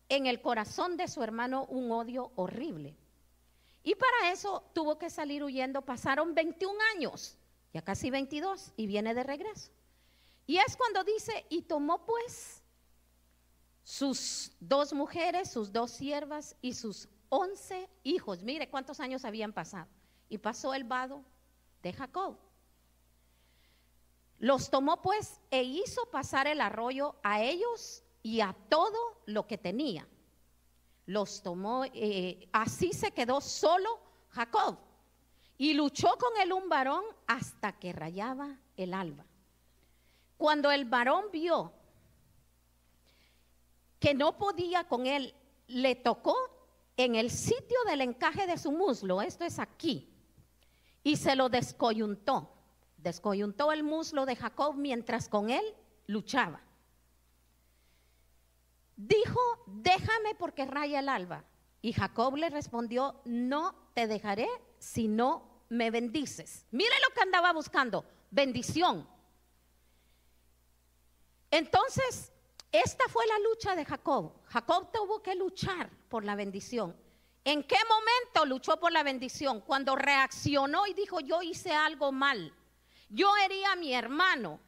en 0.08 0.26
el 0.26 0.40
corazón 0.40 0.96
de 0.96 1.08
su 1.08 1.22
hermano 1.22 1.64
un 1.66 1.90
odio 1.90 2.32
horrible. 2.36 2.96
Y 3.82 3.94
para 3.94 4.32
eso 4.32 4.64
tuvo 4.74 4.98
que 4.98 5.10
salir 5.10 5.42
huyendo. 5.44 5.82
Pasaron 5.82 6.34
21 6.34 6.76
años, 6.96 7.38
ya 7.72 7.82
casi 7.82 8.10
22, 8.10 8.72
y 8.76 8.86
viene 8.86 9.14
de 9.14 9.22
regreso. 9.22 9.70
Y 10.46 10.58
es 10.58 10.76
cuando 10.76 11.04
dice, 11.04 11.46
y 11.48 11.62
tomó 11.62 12.04
pues 12.04 12.62
sus 13.82 14.52
dos 14.60 14.92
mujeres, 14.92 15.50
sus 15.50 15.72
dos 15.72 15.92
siervas 15.92 16.56
y 16.60 16.74
sus 16.74 17.08
once 17.28 17.88
hijos. 18.02 18.42
Mire 18.42 18.68
cuántos 18.70 19.00
años 19.00 19.24
habían 19.24 19.52
pasado. 19.52 19.88
Y 20.28 20.38
pasó 20.38 20.74
el 20.74 20.84
vado 20.84 21.24
de 21.82 21.92
Jacob. 21.92 22.36
Los 24.38 24.70
tomó 24.70 25.00
pues 25.00 25.40
e 25.50 25.62
hizo 25.62 26.10
pasar 26.10 26.46
el 26.46 26.60
arroyo 26.60 27.16
a 27.22 27.42
ellos 27.42 28.02
y 28.26 28.40
a 28.40 28.52
todo 28.68 28.98
lo 29.26 29.46
que 29.46 29.56
tenía. 29.56 30.04
Los 31.06 31.44
tomó, 31.44 31.84
eh, 31.84 32.48
así 32.50 32.92
se 32.92 33.12
quedó 33.12 33.40
solo 33.40 34.00
Jacob 34.30 34.78
y 35.56 35.74
luchó 35.74 36.08
con 36.18 36.36
él 36.42 36.52
un 36.52 36.68
varón 36.68 37.04
hasta 37.28 37.78
que 37.78 37.92
rayaba 37.92 38.58
el 38.76 38.94
alba. 38.94 39.24
Cuando 40.36 40.72
el 40.72 40.86
varón 40.86 41.26
vio 41.32 41.72
que 44.00 44.12
no 44.12 44.36
podía 44.36 44.88
con 44.88 45.06
él, 45.06 45.32
le 45.68 45.94
tocó 45.94 46.34
en 46.96 47.14
el 47.14 47.30
sitio 47.30 47.78
del 47.86 48.00
encaje 48.00 48.48
de 48.48 48.58
su 48.58 48.72
muslo, 48.72 49.22
esto 49.22 49.44
es 49.44 49.60
aquí, 49.60 50.12
y 51.04 51.14
se 51.14 51.36
lo 51.36 51.48
descoyuntó. 51.48 52.52
Descoyuntó 52.96 53.70
el 53.70 53.84
muslo 53.84 54.26
de 54.26 54.34
Jacob 54.34 54.74
mientras 54.74 55.28
con 55.28 55.48
él 55.48 55.64
luchaba. 56.08 56.65
Dijo, 58.96 59.40
déjame 59.66 60.34
porque 60.34 60.64
raya 60.64 61.00
el 61.00 61.08
alba. 61.08 61.44
Y 61.82 61.92
Jacob 61.92 62.36
le 62.36 62.50
respondió, 62.50 63.20
no 63.24 63.74
te 63.94 64.06
dejaré 64.06 64.48
si 64.78 65.06
no 65.06 65.64
me 65.68 65.90
bendices. 65.90 66.66
Mire 66.70 66.94
lo 67.06 67.14
que 67.14 67.20
andaba 67.20 67.52
buscando, 67.52 68.04
bendición. 68.30 69.06
Entonces, 71.50 72.32
esta 72.72 73.08
fue 73.08 73.26
la 73.26 73.38
lucha 73.38 73.76
de 73.76 73.84
Jacob. 73.84 74.32
Jacob 74.46 74.90
tuvo 74.92 75.22
que 75.22 75.34
luchar 75.34 75.90
por 76.08 76.24
la 76.24 76.34
bendición. 76.34 76.96
¿En 77.44 77.62
qué 77.62 77.78
momento 77.88 78.44
luchó 78.44 78.80
por 78.80 78.92
la 78.92 79.02
bendición? 79.02 79.60
Cuando 79.60 79.94
reaccionó 79.94 80.86
y 80.86 80.94
dijo, 80.94 81.20
yo 81.20 81.42
hice 81.42 81.72
algo 81.72 82.10
mal. 82.10 82.52
Yo 83.08 83.36
hería 83.36 83.72
a 83.72 83.76
mi 83.76 83.94
hermano. 83.94 84.58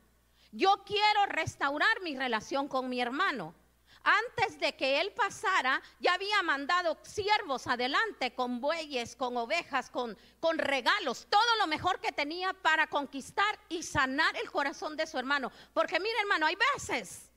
Yo 0.52 0.84
quiero 0.86 1.26
restaurar 1.26 2.00
mi 2.02 2.16
relación 2.16 2.68
con 2.68 2.88
mi 2.88 3.00
hermano. 3.00 3.54
Antes 4.02 4.58
de 4.58 4.74
que 4.76 5.00
él 5.00 5.12
pasara, 5.12 5.82
ya 6.00 6.14
había 6.14 6.42
mandado 6.42 6.96
siervos 7.02 7.66
adelante 7.66 8.34
con 8.34 8.60
bueyes, 8.60 9.16
con 9.16 9.36
ovejas, 9.36 9.90
con, 9.90 10.16
con 10.40 10.58
regalos, 10.58 11.26
todo 11.28 11.56
lo 11.58 11.66
mejor 11.66 12.00
que 12.00 12.12
tenía 12.12 12.52
para 12.54 12.86
conquistar 12.86 13.58
y 13.68 13.82
sanar 13.82 14.36
el 14.36 14.50
corazón 14.50 14.96
de 14.96 15.06
su 15.06 15.18
hermano. 15.18 15.50
Porque 15.74 16.00
mire 16.00 16.18
hermano, 16.20 16.46
hay 16.46 16.56
veces 16.74 17.28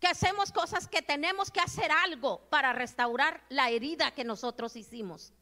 que 0.00 0.06
hacemos 0.06 0.52
cosas 0.52 0.86
que 0.88 1.02
tenemos 1.02 1.50
que 1.50 1.60
hacer 1.60 1.90
algo 1.90 2.40
para 2.50 2.72
restaurar 2.72 3.42
la 3.48 3.70
herida 3.70 4.10
que 4.10 4.24
nosotros 4.24 4.76
hicimos. 4.76 5.32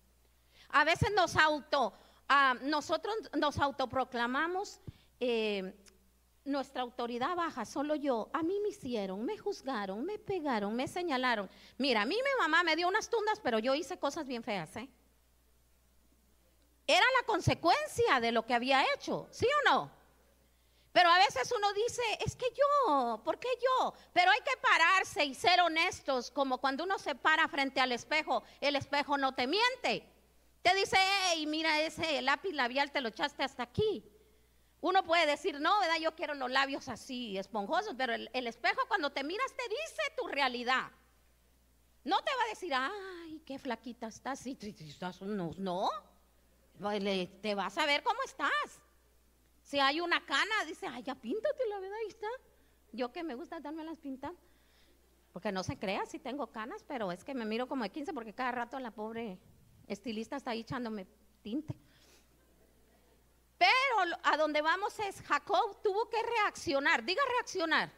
A 0.71 0.85
veces 0.85 1.11
nos 1.13 1.37
auto, 1.37 1.93
ah, 2.29 2.55
nosotros 2.63 3.15
nos 3.37 3.59
autoproclamamos 3.59 4.81
eh, 5.21 5.75
nuestra 6.45 6.83
autoridad 6.83 7.35
baja, 7.35 7.65
solo 7.65 7.95
yo. 7.95 8.29
A 8.33 8.43
mí 8.43 8.61
me 8.61 8.69
hicieron, 8.69 9.25
me 9.25 9.39
juzgaron, 9.39 10.05
me 10.05 10.19
pegaron, 10.19 10.75
me 10.75 10.87
señalaron. 10.87 11.49
Mira, 11.79 12.03
a 12.03 12.07
mí 12.07 12.17
mi 12.17 12.39
mamá 12.39 12.63
me 12.63 12.77
dio 12.77 12.89
unas 12.89 13.09
tundas, 13.09 13.41
pero 13.43 13.59
yo 13.59 13.75
hice 13.75 13.99
cosas 13.99 14.27
bien 14.27 14.43
feas, 14.43 14.77
¿eh? 14.77 14.89
Era 16.87 17.07
la 17.19 17.27
consecuencia 17.27 18.21
de 18.21 18.31
lo 18.31 18.45
que 18.45 18.53
había 18.53 18.85
hecho, 18.95 19.27
¿sí 19.31 19.47
o 19.47 19.71
no? 19.71 19.90
Pero 20.92 21.09
a 21.09 21.18
veces 21.18 21.53
uno 21.57 21.73
dice, 21.73 22.03
es 22.25 22.37
que 22.37 22.47
yo, 22.51 23.21
¿por 23.25 23.38
qué 23.38 23.49
yo? 23.61 23.95
Pero 24.12 24.31
hay 24.31 24.40
que 24.42 24.57
pararse 24.61 25.25
y 25.25 25.35
ser 25.35 25.61
honestos, 25.61 26.31
como 26.31 26.59
cuando 26.59 26.85
uno 26.85 26.99
se 26.99 27.14
para 27.14 27.49
frente 27.49 27.81
al 27.81 27.90
espejo, 27.90 28.45
el 28.61 28.77
espejo 28.77 29.18
no 29.18 29.35
te 29.35 29.47
miente. 29.47 30.07
Te 30.62 30.75
dice, 30.75 30.97
hey, 31.01 31.47
mira 31.47 31.81
ese 31.81 32.23
lápiz 32.23 32.53
labial, 32.53 32.92
te 32.92 33.01
lo 33.01 33.09
echaste 33.09 33.42
hasta 33.42 33.64
aquí. 33.64 34.05
Uno 34.85 35.03
puede 35.03 35.25
decir, 35.25 35.59
no, 35.62 35.81
¿verdad? 35.81 35.97
Yo 35.99 36.14
quiero 36.14 36.35
los 36.35 36.51
labios 36.51 36.90
así, 36.90 37.38
esponjosos, 37.38 37.94
pero 37.97 38.12
el, 38.12 38.47
espejo 38.47 38.83
cuando 38.87 39.11
te 39.11 39.25
miras 39.25 39.51
te 39.57 39.62
dice 39.66 40.03
tu 40.14 40.29
realidad. 40.29 40.90
No 42.05 42.18
te 42.18 42.31
va 42.37 42.42
a 42.42 42.49
decir, 42.51 42.75
ay, 42.75 43.40
qué 43.47 43.59
flaquita 43.59 44.09
estás, 44.09 44.44
no, 45.23 45.53
no. 45.57 45.88
Te 47.40 47.55
vas 47.55 47.79
a 47.79 47.87
ver 47.87 48.03
cómo 48.03 48.18
estás. 48.27 48.83
Si 49.62 49.81
hay 49.81 50.03
una 50.03 50.23
cana, 50.27 50.55
dice, 50.66 50.87
ay, 50.87 51.03
ya 51.03 51.14
píntate, 51.14 51.66
la 51.70 51.81
verdad, 51.81 51.99
ahí 52.03 52.09
está. 52.09 52.29
Yo 52.92 53.11
que 53.11 53.25
me 53.25 53.35
gusta 53.37 53.61
darme 53.61 53.85
las 53.85 53.99
pintas. 53.99 54.35
Porque 55.33 55.51
no 55.51 55.62
se 55.62 55.79
crea 55.79 56.05
si 56.05 56.18
tengo 56.18 56.49
canas, 56.49 56.85
pero 56.87 57.11
es 57.11 57.25
que 57.25 57.33
me 57.33 57.47
miro 57.47 57.68
como 57.68 57.85
de 57.85 57.90
15 57.90 58.12
porque 58.12 58.35
cada 58.35 58.53
rato 58.53 58.79
la 58.79 58.90
pobre 58.90 59.38
estilista 59.87 60.37
está 60.37 60.51
ahí 60.51 60.61
echándome 60.61 61.07
tinte. 61.40 61.75
A 64.22 64.37
donde 64.37 64.62
vamos 64.62 64.98
es, 64.98 65.20
Jacob 65.22 65.80
tuvo 65.83 66.09
que 66.09 66.22
reaccionar, 66.22 67.04
diga 67.04 67.22
reaccionar, 67.37 67.90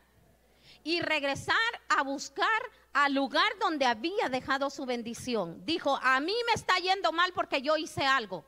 y 0.85 1.01
regresar 1.01 1.57
a 1.89 2.03
buscar 2.03 2.47
al 2.93 3.15
lugar 3.15 3.59
donde 3.59 3.87
había 3.87 4.29
dejado 4.29 4.71
su 4.71 4.87
bendición. 4.87 5.65
Dijo, 5.65 5.99
a 6.03 6.21
mí 6.21 6.35
me 6.47 6.53
está 6.53 6.77
yendo 6.79 7.13
mal 7.13 7.33
porque 7.33 7.63
yo 7.63 7.77
hice 7.77 8.05
algo. 8.05 8.45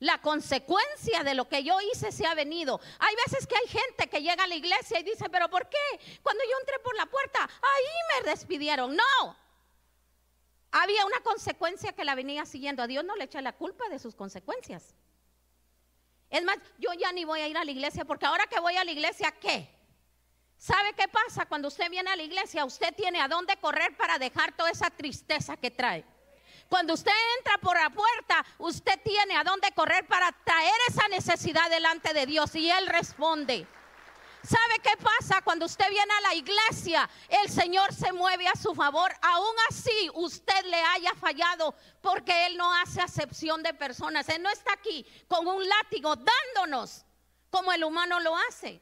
La 0.00 0.20
consecuencia 0.20 1.22
de 1.22 1.34
lo 1.34 1.48
que 1.48 1.64
yo 1.64 1.78
hice 1.80 2.12
se 2.12 2.26
ha 2.26 2.34
venido. 2.34 2.80
Hay 2.98 3.14
veces 3.24 3.46
que 3.46 3.56
hay 3.56 3.66
gente 3.68 4.08
que 4.08 4.20
llega 4.20 4.44
a 4.44 4.48
la 4.48 4.54
iglesia 4.54 5.00
y 5.00 5.04
dice, 5.04 5.30
pero 5.30 5.48
¿por 5.48 5.68
qué? 5.68 6.18
Cuando 6.22 6.44
yo 6.44 6.58
entré 6.60 6.78
por 6.80 6.94
la 6.96 7.06
puerta, 7.06 7.42
ahí 7.42 8.22
me 8.22 8.30
despidieron. 8.30 8.94
No. 8.94 9.36
Había 10.72 11.06
una 11.06 11.20
consecuencia 11.20 11.92
que 11.92 12.04
la 12.04 12.14
venía 12.14 12.44
siguiendo. 12.44 12.82
A 12.82 12.86
Dios 12.86 13.04
no 13.04 13.16
le 13.16 13.24
echa 13.24 13.40
la 13.40 13.54
culpa 13.54 13.88
de 13.88 13.98
sus 13.98 14.14
consecuencias. 14.14 14.94
Es 16.30 16.42
más, 16.44 16.58
yo 16.78 16.92
ya 16.94 17.12
ni 17.12 17.24
voy 17.24 17.40
a 17.40 17.48
ir 17.48 17.56
a 17.56 17.64
la 17.64 17.70
iglesia 17.70 18.04
porque 18.04 18.26
ahora 18.26 18.46
que 18.46 18.60
voy 18.60 18.76
a 18.76 18.84
la 18.84 18.90
iglesia, 18.90 19.32
¿qué? 19.40 19.68
¿Sabe 20.58 20.94
qué 20.94 21.06
pasa? 21.08 21.46
Cuando 21.46 21.68
usted 21.68 21.90
viene 21.90 22.10
a 22.10 22.16
la 22.16 22.22
iglesia, 22.22 22.64
usted 22.64 22.94
tiene 22.94 23.20
a 23.20 23.28
dónde 23.28 23.56
correr 23.58 23.96
para 23.96 24.18
dejar 24.18 24.56
toda 24.56 24.70
esa 24.70 24.90
tristeza 24.90 25.56
que 25.56 25.70
trae. 25.70 26.04
Cuando 26.68 26.94
usted 26.94 27.12
entra 27.38 27.58
por 27.58 27.76
la 27.76 27.90
puerta, 27.90 28.44
usted 28.58 28.98
tiene 29.04 29.36
a 29.36 29.44
dónde 29.44 29.70
correr 29.72 30.06
para 30.06 30.32
traer 30.44 30.74
esa 30.88 31.06
necesidad 31.08 31.70
delante 31.70 32.12
de 32.12 32.26
Dios 32.26 32.54
y 32.56 32.70
Él 32.70 32.86
responde. 32.86 33.66
¿Sabe 34.46 34.78
qué 34.80 34.96
pasa 35.02 35.42
cuando 35.42 35.66
usted 35.66 35.88
viene 35.90 36.12
a 36.12 36.20
la 36.20 36.34
iglesia? 36.34 37.10
El 37.28 37.50
Señor 37.50 37.92
se 37.92 38.12
mueve 38.12 38.46
a 38.46 38.54
su 38.54 38.76
favor. 38.76 39.12
Aún 39.20 39.54
así 39.68 40.10
usted 40.14 40.64
le 40.66 40.76
haya 40.76 41.12
fallado 41.14 41.74
porque 42.00 42.46
Él 42.46 42.56
no 42.56 42.72
hace 42.74 43.00
acepción 43.00 43.60
de 43.64 43.74
personas. 43.74 44.28
Él 44.28 44.42
no 44.42 44.50
está 44.50 44.72
aquí 44.72 45.04
con 45.26 45.48
un 45.48 45.68
látigo 45.68 46.14
dándonos 46.14 47.04
como 47.50 47.72
el 47.72 47.82
humano 47.82 48.20
lo 48.20 48.36
hace. 48.36 48.80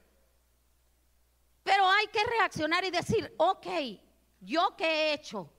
Pero 1.63 1.89
hay 1.89 2.09
que 2.09 2.23
reaccionar 2.25 2.85
y 2.85 2.91
decir, 2.91 3.35
ok, 3.39 3.67
¿yo 4.41 4.77
qué 4.77 4.85
he 4.87 5.13
hecho? 5.15 5.51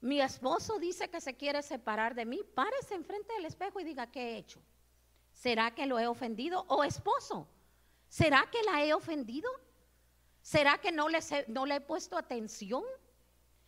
Mi 0.00 0.20
esposo 0.20 0.78
dice 0.78 1.10
que 1.10 1.20
se 1.20 1.36
quiere 1.36 1.64
separar 1.64 2.14
de 2.14 2.24
mí. 2.24 2.40
Párese 2.54 2.94
enfrente 2.94 3.32
del 3.34 3.46
espejo 3.46 3.80
y 3.80 3.84
diga, 3.84 4.06
¿qué 4.06 4.20
he 4.20 4.36
hecho? 4.36 4.62
¿Será 5.32 5.74
que 5.74 5.86
lo 5.86 5.98
he 5.98 6.06
ofendido? 6.06 6.64
O 6.68 6.84
esposo, 6.84 7.48
¿Será 8.08 8.48
que 8.50 8.62
la 8.62 8.84
he 8.84 8.94
ofendido? 8.94 9.50
¿Será 10.42 10.78
que 10.78 10.92
no 10.92 11.08
le, 11.08 11.18
he 11.18 11.80
puesto 11.80 12.16
atención? 12.16 12.82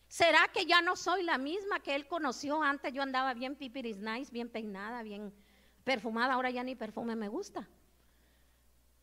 ¿Será 0.07 0.47
que 0.51 0.65
ya 0.65 0.81
no 0.81 0.95
soy 0.95 1.23
la 1.23 1.37
misma 1.37 1.79
que 1.79 1.95
él 1.95 2.07
conoció 2.07 2.61
antes? 2.61 2.91
Yo 2.91 3.03
andaba 3.03 3.33
bien 3.33 3.55
pipiris 3.55 3.97
nice, 3.97 4.31
bien 4.31 4.49
peinada, 4.49 5.03
bien 5.03 5.33
perfumada, 5.83 6.33
ahora 6.33 6.49
ya 6.49 6.63
ni 6.63 6.75
perfume 6.75 7.15
me 7.15 7.27
gusta. 7.27 7.67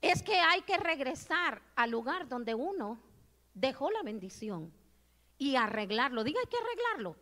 Es 0.00 0.22
que 0.22 0.38
hay 0.38 0.62
que 0.62 0.76
regresar 0.76 1.62
al 1.76 1.90
lugar 1.90 2.28
donde 2.28 2.54
uno 2.54 3.00
dejó 3.54 3.90
la 3.90 4.02
bendición 4.02 4.72
y 5.38 5.56
arreglarlo. 5.56 6.24
Diga, 6.24 6.40
hay 6.40 6.46
que 6.46 6.58
arreglarlo. 6.58 7.16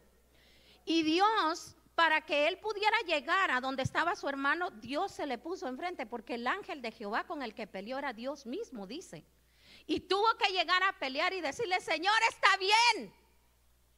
Y 0.85 1.03
Dios 1.03 1.76
para 1.97 2.21
que 2.21 2.47
él 2.47 2.59
pudiera 2.59 2.97
llegar 3.07 3.51
a 3.51 3.61
donde 3.63 3.83
estaba 3.83 4.15
su 4.15 4.29
hermano, 4.29 4.71
Dios 4.71 5.13
se 5.13 5.27
le 5.27 5.39
puso 5.39 5.67
enfrente, 5.67 6.05
porque 6.05 6.35
el 6.35 6.47
ángel 6.47 6.83
de 6.83 6.93
Jehová 6.93 7.25
con 7.25 7.43
el 7.43 7.55
que 7.55 7.67
peleó 7.67 7.99
era 7.99 8.13
Dios 8.13 8.45
mismo, 8.45 8.87
dice. 8.87 9.25
Y 9.87 10.01
tuvo 10.01 10.27
que 10.37 10.53
llegar 10.53 10.83
a 10.83 10.93
pelear 10.99 11.33
y 11.33 11.41
decirle, 11.41 11.81
Señor, 11.81 12.15
está 12.29 12.55
bien. 12.59 13.15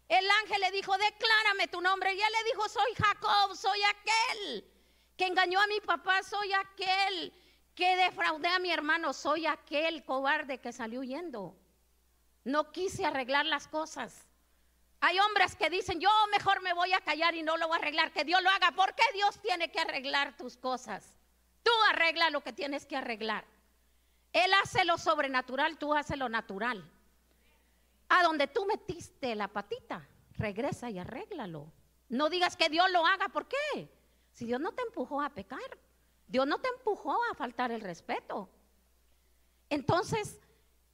El 0.08 0.30
ángel 0.42 0.60
le 0.60 0.70
dijo, 0.70 0.96
declárame 0.96 1.66
tu 1.66 1.80
nombre. 1.80 2.14
Y 2.14 2.20
él 2.20 2.32
le 2.32 2.50
dijo, 2.52 2.68
soy 2.68 2.94
Jacob, 2.96 3.56
soy 3.56 3.80
aquel 3.82 4.64
que 5.16 5.26
engañó 5.26 5.60
a 5.60 5.66
mi 5.66 5.80
papá, 5.80 6.22
soy 6.22 6.52
aquel 6.52 7.34
que 7.74 7.96
defraudé 7.96 8.48
a 8.48 8.60
mi 8.60 8.70
hermano, 8.70 9.12
soy 9.12 9.46
aquel 9.46 10.04
cobarde 10.04 10.58
que 10.58 10.72
salió 10.72 11.00
huyendo. 11.00 11.58
No 12.44 12.70
quise 12.70 13.04
arreglar 13.04 13.44
las 13.44 13.66
cosas. 13.66 14.27
Hay 15.00 15.18
hombres 15.20 15.54
que 15.54 15.70
dicen, 15.70 16.00
yo 16.00 16.10
mejor 16.32 16.60
me 16.60 16.72
voy 16.72 16.92
a 16.92 17.00
callar 17.00 17.34
y 17.34 17.42
no 17.42 17.56
lo 17.56 17.68
voy 17.68 17.76
a 17.76 17.80
arreglar, 17.80 18.12
que 18.12 18.24
Dios 18.24 18.42
lo 18.42 18.50
haga. 18.50 18.72
¿Por 18.72 18.94
qué 18.94 19.04
Dios 19.14 19.40
tiene 19.40 19.70
que 19.70 19.78
arreglar 19.78 20.36
tus 20.36 20.56
cosas? 20.56 21.16
Tú 21.62 21.70
arregla 21.90 22.30
lo 22.30 22.42
que 22.42 22.52
tienes 22.52 22.84
que 22.84 22.96
arreglar. 22.96 23.44
Él 24.32 24.50
hace 24.62 24.84
lo 24.84 24.98
sobrenatural, 24.98 25.78
tú 25.78 25.94
haces 25.94 26.18
lo 26.18 26.28
natural. 26.28 26.84
A 28.08 28.22
donde 28.22 28.48
tú 28.48 28.66
metiste 28.66 29.34
la 29.34 29.48
patita, 29.48 30.06
regresa 30.32 30.90
y 30.90 30.98
arréglalo. 30.98 31.72
No 32.08 32.28
digas 32.28 32.56
que 32.56 32.68
Dios 32.68 32.90
lo 32.90 33.06
haga, 33.06 33.28
¿por 33.28 33.46
qué? 33.46 33.88
Si 34.32 34.46
Dios 34.46 34.60
no 34.60 34.72
te 34.72 34.82
empujó 34.82 35.20
a 35.20 35.30
pecar, 35.30 35.78
Dios 36.26 36.46
no 36.46 36.58
te 36.58 36.68
empujó 36.68 37.18
a 37.30 37.34
faltar 37.34 37.70
el 37.70 37.80
respeto. 37.80 38.48
Entonces, 39.70 40.40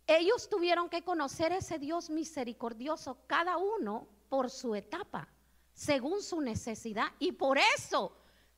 ellos 0.07 0.49
tuvieron 0.49 0.89
que 0.89 1.03
conocer 1.03 1.53
ese 1.53 1.79
Dios 1.79 2.11
misericordioso, 2.11 3.19
cada 3.27 3.57
uno 3.57 4.07
por 4.29 4.51
su 4.51 4.75
etapa, 4.75 5.29
según 5.73 6.23
su 6.23 6.41
necesidad. 6.41 7.07
Y 7.19 7.33
por 7.33 7.59
eso, 7.77 8.17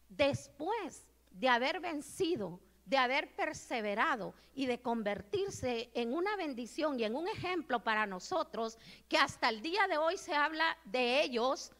después 0.09 1.07
de 1.31 1.49
haber 1.49 1.81
vencido, 1.81 2.61
de 2.85 2.97
haber 2.97 3.35
perseverado 3.35 4.35
y 4.55 4.67
de 4.67 4.81
convertirse 4.81 5.91
en 5.95 6.15
una 6.15 6.37
bendición 6.37 6.99
y 6.99 7.05
en 7.05 7.15
un 7.15 7.29
ejemplo 7.29 7.83
para 7.83 8.07
nosotros, 8.07 8.79
que 9.09 9.19
hasta 9.19 9.49
el 9.49 9.61
día 9.61 9.87
de 9.89 9.99
hoy 9.99 10.17
se 10.17 10.35
habla 10.35 10.77
de 10.85 11.23
ellos, 11.23 11.73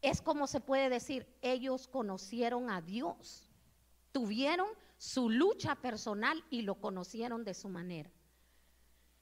es 0.00 0.22
como 0.22 0.46
se 0.46 0.60
puede 0.60 0.88
decir, 0.88 1.26
ellos 1.42 1.88
conocieron 1.88 2.70
a 2.70 2.80
Dios, 2.80 3.48
tuvieron 4.12 4.68
su 4.98 5.30
lucha 5.30 5.74
personal 5.74 6.44
y 6.50 6.62
lo 6.62 6.76
conocieron 6.76 7.44
de 7.44 7.54
su 7.54 7.68
manera. 7.68 8.10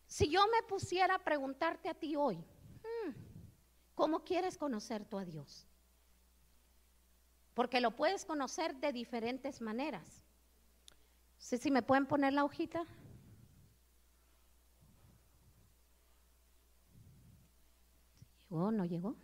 Si 0.07 0.29
yo 0.29 0.40
me 0.47 0.62
pusiera 0.66 1.16
a 1.16 1.25
preguntarte 1.25 1.88
a 1.88 1.95
ti 1.95 2.16
hoy, 2.16 2.37
hmm, 2.37 3.11
¿cómo 3.95 4.25
quieres 4.25 4.57
conocer 4.57 5.05
tú 5.05 5.19
a 5.19 5.25
Dios? 5.25 5.66
Porque 7.55 7.81
lo 7.81 7.97
puedes 7.97 8.25
conocer 8.25 8.77
de 8.77 8.92
diferentes 8.92 9.61
maneras. 9.61 10.23
Sí, 11.38 11.59
si 11.59 11.71
me 11.71 11.83
pueden 11.83 12.07
poner 12.07 12.33
la 12.33 12.45
hojita. 12.45 12.85
¿Llegó 18.51 18.71
no 18.71 18.85
llegó? 18.85 19.16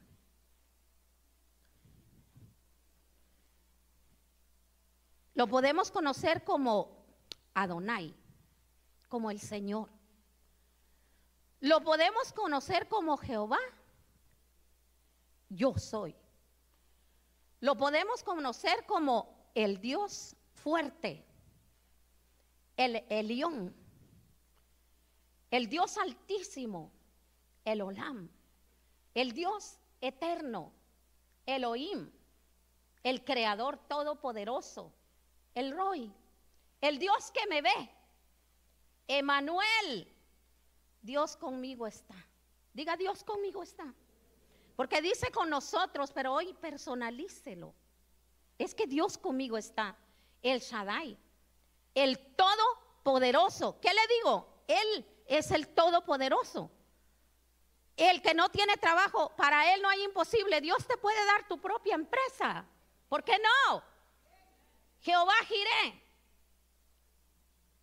Lo 5.35 5.47
podemos 5.47 5.91
conocer 5.91 6.45
como 6.45 7.07
Adonai, 7.55 8.15
como 9.09 9.31
el 9.31 9.41
Señor. 9.41 9.89
Lo 11.63 11.81
podemos 11.81 12.33
conocer 12.33 12.89
como 12.89 13.17
Jehová. 13.17 13.61
Yo 15.49 15.79
soy. 15.79 16.13
Lo 17.61 17.77
podemos 17.77 18.25
conocer 18.25 18.85
como 18.85 19.33
el 19.55 19.81
Dios 19.81 20.35
fuerte, 20.55 21.25
el 22.77 23.05
Elión, 23.09 23.73
el 25.53 25.69
Dios 25.69 25.99
altísimo, 25.99 26.91
el 27.65 27.83
Olam, 27.83 28.29
el 29.15 29.31
Dios 29.31 29.79
eterno, 30.01 30.73
Elohim, 31.47 32.11
el 33.05 33.23
Creador 33.23 33.79
todopoderoso, 33.87 34.93
el 35.55 35.71
Roy, 35.71 36.13
el 36.81 36.99
Dios 36.99 37.31
que 37.31 37.47
me 37.47 37.63
ve, 37.63 37.91
Emanuel, 39.07 40.12
Dios 41.03 41.37
conmigo 41.37 41.87
está. 41.87 42.15
Diga, 42.73 42.97
Dios 42.97 43.25
conmigo 43.25 43.63
está. 43.63 43.93
Porque 44.77 45.03
dice 45.03 45.31
con 45.31 45.51
nosotros, 45.51 46.13
pero 46.13 46.33
hoy 46.33 46.55
personalícelo. 46.55 47.75
Es 48.59 48.75
que 48.75 48.87
Dios 48.87 49.19
conmigo 49.19 49.59
está. 49.59 49.97
El 50.41 50.61
Shaddai, 50.61 51.19
el 51.95 52.19
Todopoderoso. 52.35 53.79
¿Qué 53.81 53.91
le 53.93 54.01
digo? 54.17 54.65
Él 54.67 55.07
es 55.27 55.51
el 55.51 55.69
Todopoderoso. 55.69 56.71
El 57.97 58.23
que 58.23 58.35
no 58.35 58.49
tiene 58.49 58.77
trabajo, 58.77 59.35
para 59.37 59.75
él 59.75 59.83
no 59.83 59.89
hay 59.89 60.03
imposible. 60.03 60.61
Dios 60.61 60.87
te 60.87 60.97
puede 60.97 61.25
dar 61.27 61.47
tu 61.47 61.61
propia 61.61 61.95
empresa. 61.95 62.65
¿Por 63.09 63.23
qué 63.23 63.39
no? 63.39 63.83
Jehová 65.01 65.35
giré. 65.47 66.03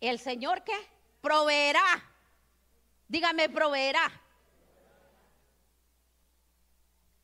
El 0.00 0.18
Señor 0.18 0.64
que 0.64 0.74
proveerá. 1.20 2.09
Dígame, 3.10 3.48
proveerá. 3.48 4.08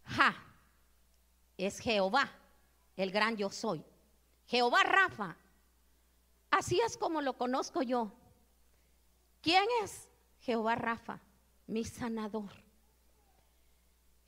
Ja, 0.05 0.35
es 1.57 1.79
Jehová, 1.79 2.29
el 2.97 3.13
gran 3.13 3.37
yo 3.37 3.51
soy. 3.51 3.85
Jehová 4.47 4.83
Rafa. 4.83 5.37
Así 6.51 6.81
es 6.81 6.97
como 6.97 7.23
lo 7.23 7.39
conozco 7.39 7.83
yo. 7.83 8.13
¿Quién 9.41 9.65
es 9.85 10.09
Jehová 10.41 10.75
Rafa? 10.75 11.21
Mi 11.69 11.85
sanador. 11.85 12.51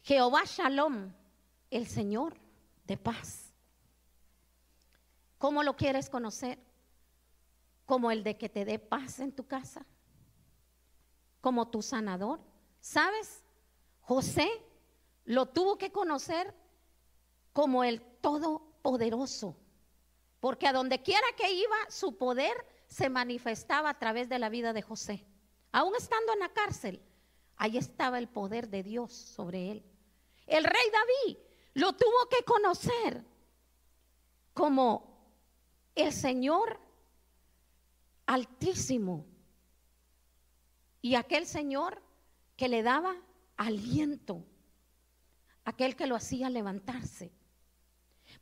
Jehová 0.03 0.43
Shalom, 0.45 1.13
el 1.73 1.89
Señor 1.89 2.37
de 2.85 2.97
paz. 2.97 3.53
¿Cómo 5.39 5.65
lo 5.65 5.75
quieres 5.75 6.09
conocer? 6.09 6.57
Como 7.85 8.13
el 8.13 8.23
de 8.23 8.39
que 8.39 8.49
te 8.49 8.65
dé 8.65 8.79
paz 8.79 9.19
en 9.19 9.33
tu 9.33 9.45
casa 9.45 9.85
como 11.49 11.71
tu 11.71 11.81
sanador. 11.81 12.41
¿Sabes? 12.79 13.43
José 14.03 14.51
lo 15.25 15.47
tuvo 15.47 15.79
que 15.79 15.91
conocer 15.91 16.55
como 17.55 17.85
el 17.85 18.03
Todopoderoso, 18.21 19.57
porque 20.41 20.67
a 20.67 20.75
donde 20.75 21.03
quiera 21.03 21.27
que 21.39 21.51
iba, 21.51 21.77
su 21.89 22.19
poder 22.19 22.53
se 22.87 23.09
manifestaba 23.09 23.89
a 23.89 23.99
través 23.99 24.29
de 24.29 24.39
la 24.39 24.51
vida 24.51 24.75
de 24.75 24.83
José. 24.83 25.25
Aún 25.73 25.95
estando 25.97 26.35
en 26.35 26.41
la 26.41 26.51
cárcel, 26.51 27.01
ahí 27.57 27.79
estaba 27.79 28.19
el 28.19 28.29
poder 28.29 28.69
de 28.69 28.83
Dios 28.83 29.11
sobre 29.15 29.71
él. 29.71 29.83
El 30.47 30.65
rey 30.65 30.87
David 30.93 31.39
lo 31.73 31.95
tuvo 31.95 32.29
que 32.29 32.45
conocer 32.45 33.25
como 34.53 35.17
el 35.95 36.13
Señor 36.13 36.79
altísimo, 38.27 39.25
y 41.09 41.15
aquel 41.15 41.47
Señor 41.47 42.03
que 42.55 42.69
le 42.69 42.83
daba 42.83 43.17
aliento, 43.57 44.45
aquel 45.65 45.97
que 45.97 46.07
lo 46.07 46.15
hacía 46.15 46.51
levantarse. 46.51 47.33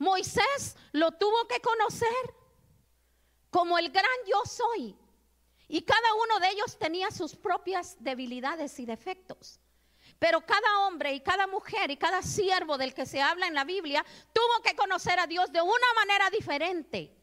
Moisés 0.01 0.75
lo 0.91 1.13
tuvo 1.13 1.47
que 1.47 1.61
conocer 1.61 2.35
como 3.51 3.79
el 3.79 3.89
gran 3.91 4.19
yo 4.27 4.43
soy. 4.45 4.97
Y 5.69 5.83
cada 5.83 6.15
uno 6.15 6.41
de 6.41 6.51
ellos 6.51 6.77
tenía 6.77 7.13
sus 7.13 7.37
propias 7.37 8.03
debilidades 8.03 8.81
y 8.81 8.85
defectos. 8.85 9.61
Pero 10.19 10.41
cada 10.41 10.89
hombre 10.89 11.15
y 11.15 11.21
cada 11.21 11.47
mujer 11.47 11.93
y 11.93 11.97
cada 11.97 12.21
siervo 12.21 12.77
del 12.79 12.95
que 12.95 13.07
se 13.07 13.23
habla 13.23 13.47
en 13.47 13.55
la 13.55 13.63
Biblia 13.63 14.05
tuvo 14.33 14.61
que 14.65 14.75
conocer 14.75 15.21
a 15.21 15.29
Dios 15.29 15.53
de 15.53 15.63
una 15.63 15.95
manera 15.95 16.31
diferente. 16.31 17.17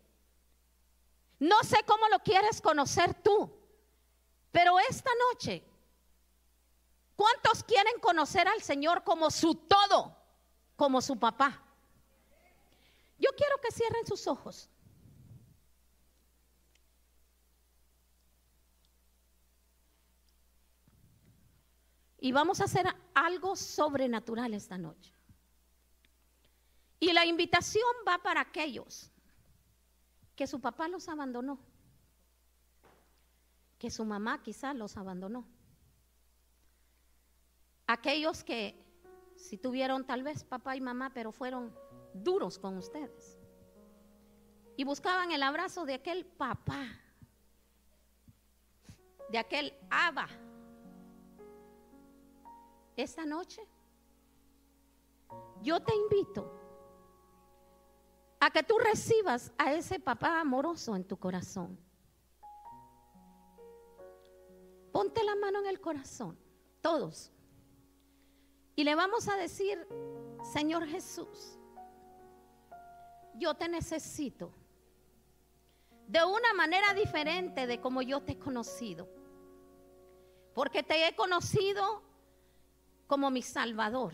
No 1.39 1.61
sé 1.63 1.83
cómo 1.85 2.07
lo 2.07 2.19
quieres 2.19 2.61
conocer 2.61 3.13
tú. 3.15 3.62
Pero 4.53 4.79
esta 4.79 5.09
noche, 5.31 5.63
¿cuántos 7.15 7.63
quieren 7.63 7.99
conocer 7.99 8.47
al 8.47 8.61
Señor 8.61 9.03
como 9.03 9.31
su 9.31 9.55
todo, 9.55 10.15
como 10.75 11.01
su 11.01 11.17
papá? 11.17 11.59
Yo 13.17 13.31
quiero 13.35 13.57
que 13.57 13.71
cierren 13.71 14.05
sus 14.05 14.27
ojos. 14.27 14.69
Y 22.19 22.31
vamos 22.31 22.61
a 22.61 22.65
hacer 22.65 22.85
algo 23.15 23.55
sobrenatural 23.55 24.53
esta 24.53 24.77
noche. 24.77 25.11
Y 26.99 27.11
la 27.11 27.25
invitación 27.25 27.91
va 28.07 28.19
para 28.19 28.41
aquellos 28.41 29.09
que 30.35 30.45
su 30.45 30.61
papá 30.61 30.87
los 30.87 31.09
abandonó 31.09 31.72
que 33.83 33.91
su 33.91 34.05
mamá 34.05 34.41
quizás 34.41 34.73
los 34.77 34.95
abandonó. 34.95 35.45
Aquellos 37.85 38.41
que 38.41 38.81
si 39.35 39.57
tuvieron 39.57 40.05
tal 40.05 40.23
vez 40.23 40.45
papá 40.45 40.77
y 40.77 40.79
mamá, 40.79 41.11
pero 41.13 41.33
fueron 41.33 41.75
duros 42.13 42.57
con 42.57 42.77
ustedes. 42.77 43.37
Y 44.77 44.85
buscaban 44.85 45.33
el 45.33 45.43
abrazo 45.43 45.83
de 45.83 45.95
aquel 45.95 46.25
papá, 46.25 46.97
de 49.29 49.37
aquel 49.37 49.73
aba. 49.89 50.29
Esta 52.95 53.25
noche 53.25 53.67
yo 55.61 55.81
te 55.81 55.93
invito 55.93 56.49
a 58.39 58.49
que 58.49 58.63
tú 58.63 58.77
recibas 58.79 59.51
a 59.57 59.73
ese 59.73 59.99
papá 59.99 60.39
amoroso 60.39 60.95
en 60.95 61.03
tu 61.03 61.17
corazón. 61.17 61.82
Ponte 65.03 65.21
la 65.25 65.35
mano 65.35 65.59
en 65.59 65.65
el 65.65 65.81
corazón, 65.81 66.39
todos. 66.79 67.29
Y 68.73 68.85
le 68.85 68.95
vamos 68.95 69.27
a 69.27 69.35
decir, 69.35 69.85
Señor 70.53 70.87
Jesús, 70.87 71.59
yo 73.35 73.53
te 73.53 73.67
necesito 73.67 74.53
de 76.07 76.23
una 76.23 76.53
manera 76.53 76.93
diferente 76.93 77.67
de 77.67 77.81
como 77.81 78.01
yo 78.01 78.21
te 78.21 78.31
he 78.31 78.39
conocido. 78.39 79.09
Porque 80.53 80.83
te 80.83 81.05
he 81.05 81.13
conocido 81.17 82.01
como 83.05 83.29
mi 83.29 83.41
Salvador. 83.41 84.13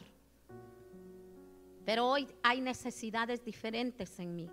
Pero 1.86 2.08
hoy 2.08 2.36
hay 2.42 2.62
necesidades 2.62 3.46
diferentes 3.46 4.18
en 4.18 4.36
mí. 4.36 4.52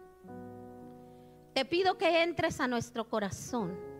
Te 1.54 1.64
pido 1.64 1.96
que 1.96 2.22
entres 2.22 2.60
a 2.60 2.68
nuestro 2.68 3.08
corazón, 3.08 3.95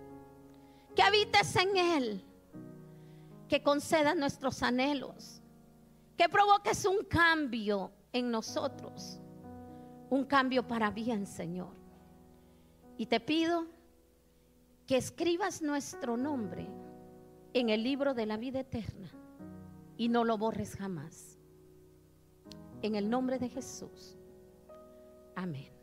que 0.97 1.03
habites 1.03 1.55
en 1.57 1.77
él, 1.77 2.25
que 3.49 3.63
concedas 3.63 4.17
nuestros 4.17 4.63
anhelos, 4.63 5.43
que 6.17 6.29
provoques 6.29 6.87
un 6.87 7.05
cambio 7.05 7.93
en 8.13 8.31
nosotros, 8.31 9.21
un 10.09 10.25
cambio 10.25 10.67
para 10.67 10.91
bien, 10.91 11.27
Señor. 11.27 11.75
Y 12.97 13.07
te 13.07 13.21
pido 13.21 13.67
que 14.87 14.97
escribas 14.97 15.61
nuestro 15.61 16.17
nombre 16.17 16.67
en 17.53 17.69
el 17.69 17.83
libro 17.83 18.15
de 18.15 18.25
la 18.25 18.39
vida 18.39 18.61
eterna 18.61 19.11
y 19.99 20.09
no 20.09 20.25
lo 20.25 20.39
borres 20.39 20.77
jamás. 20.77 21.39
En 22.81 22.95
el 22.95 23.11
nombre 23.11 23.39
de 23.39 23.51
Jesús. 23.51 24.17
Amén. 25.35 25.76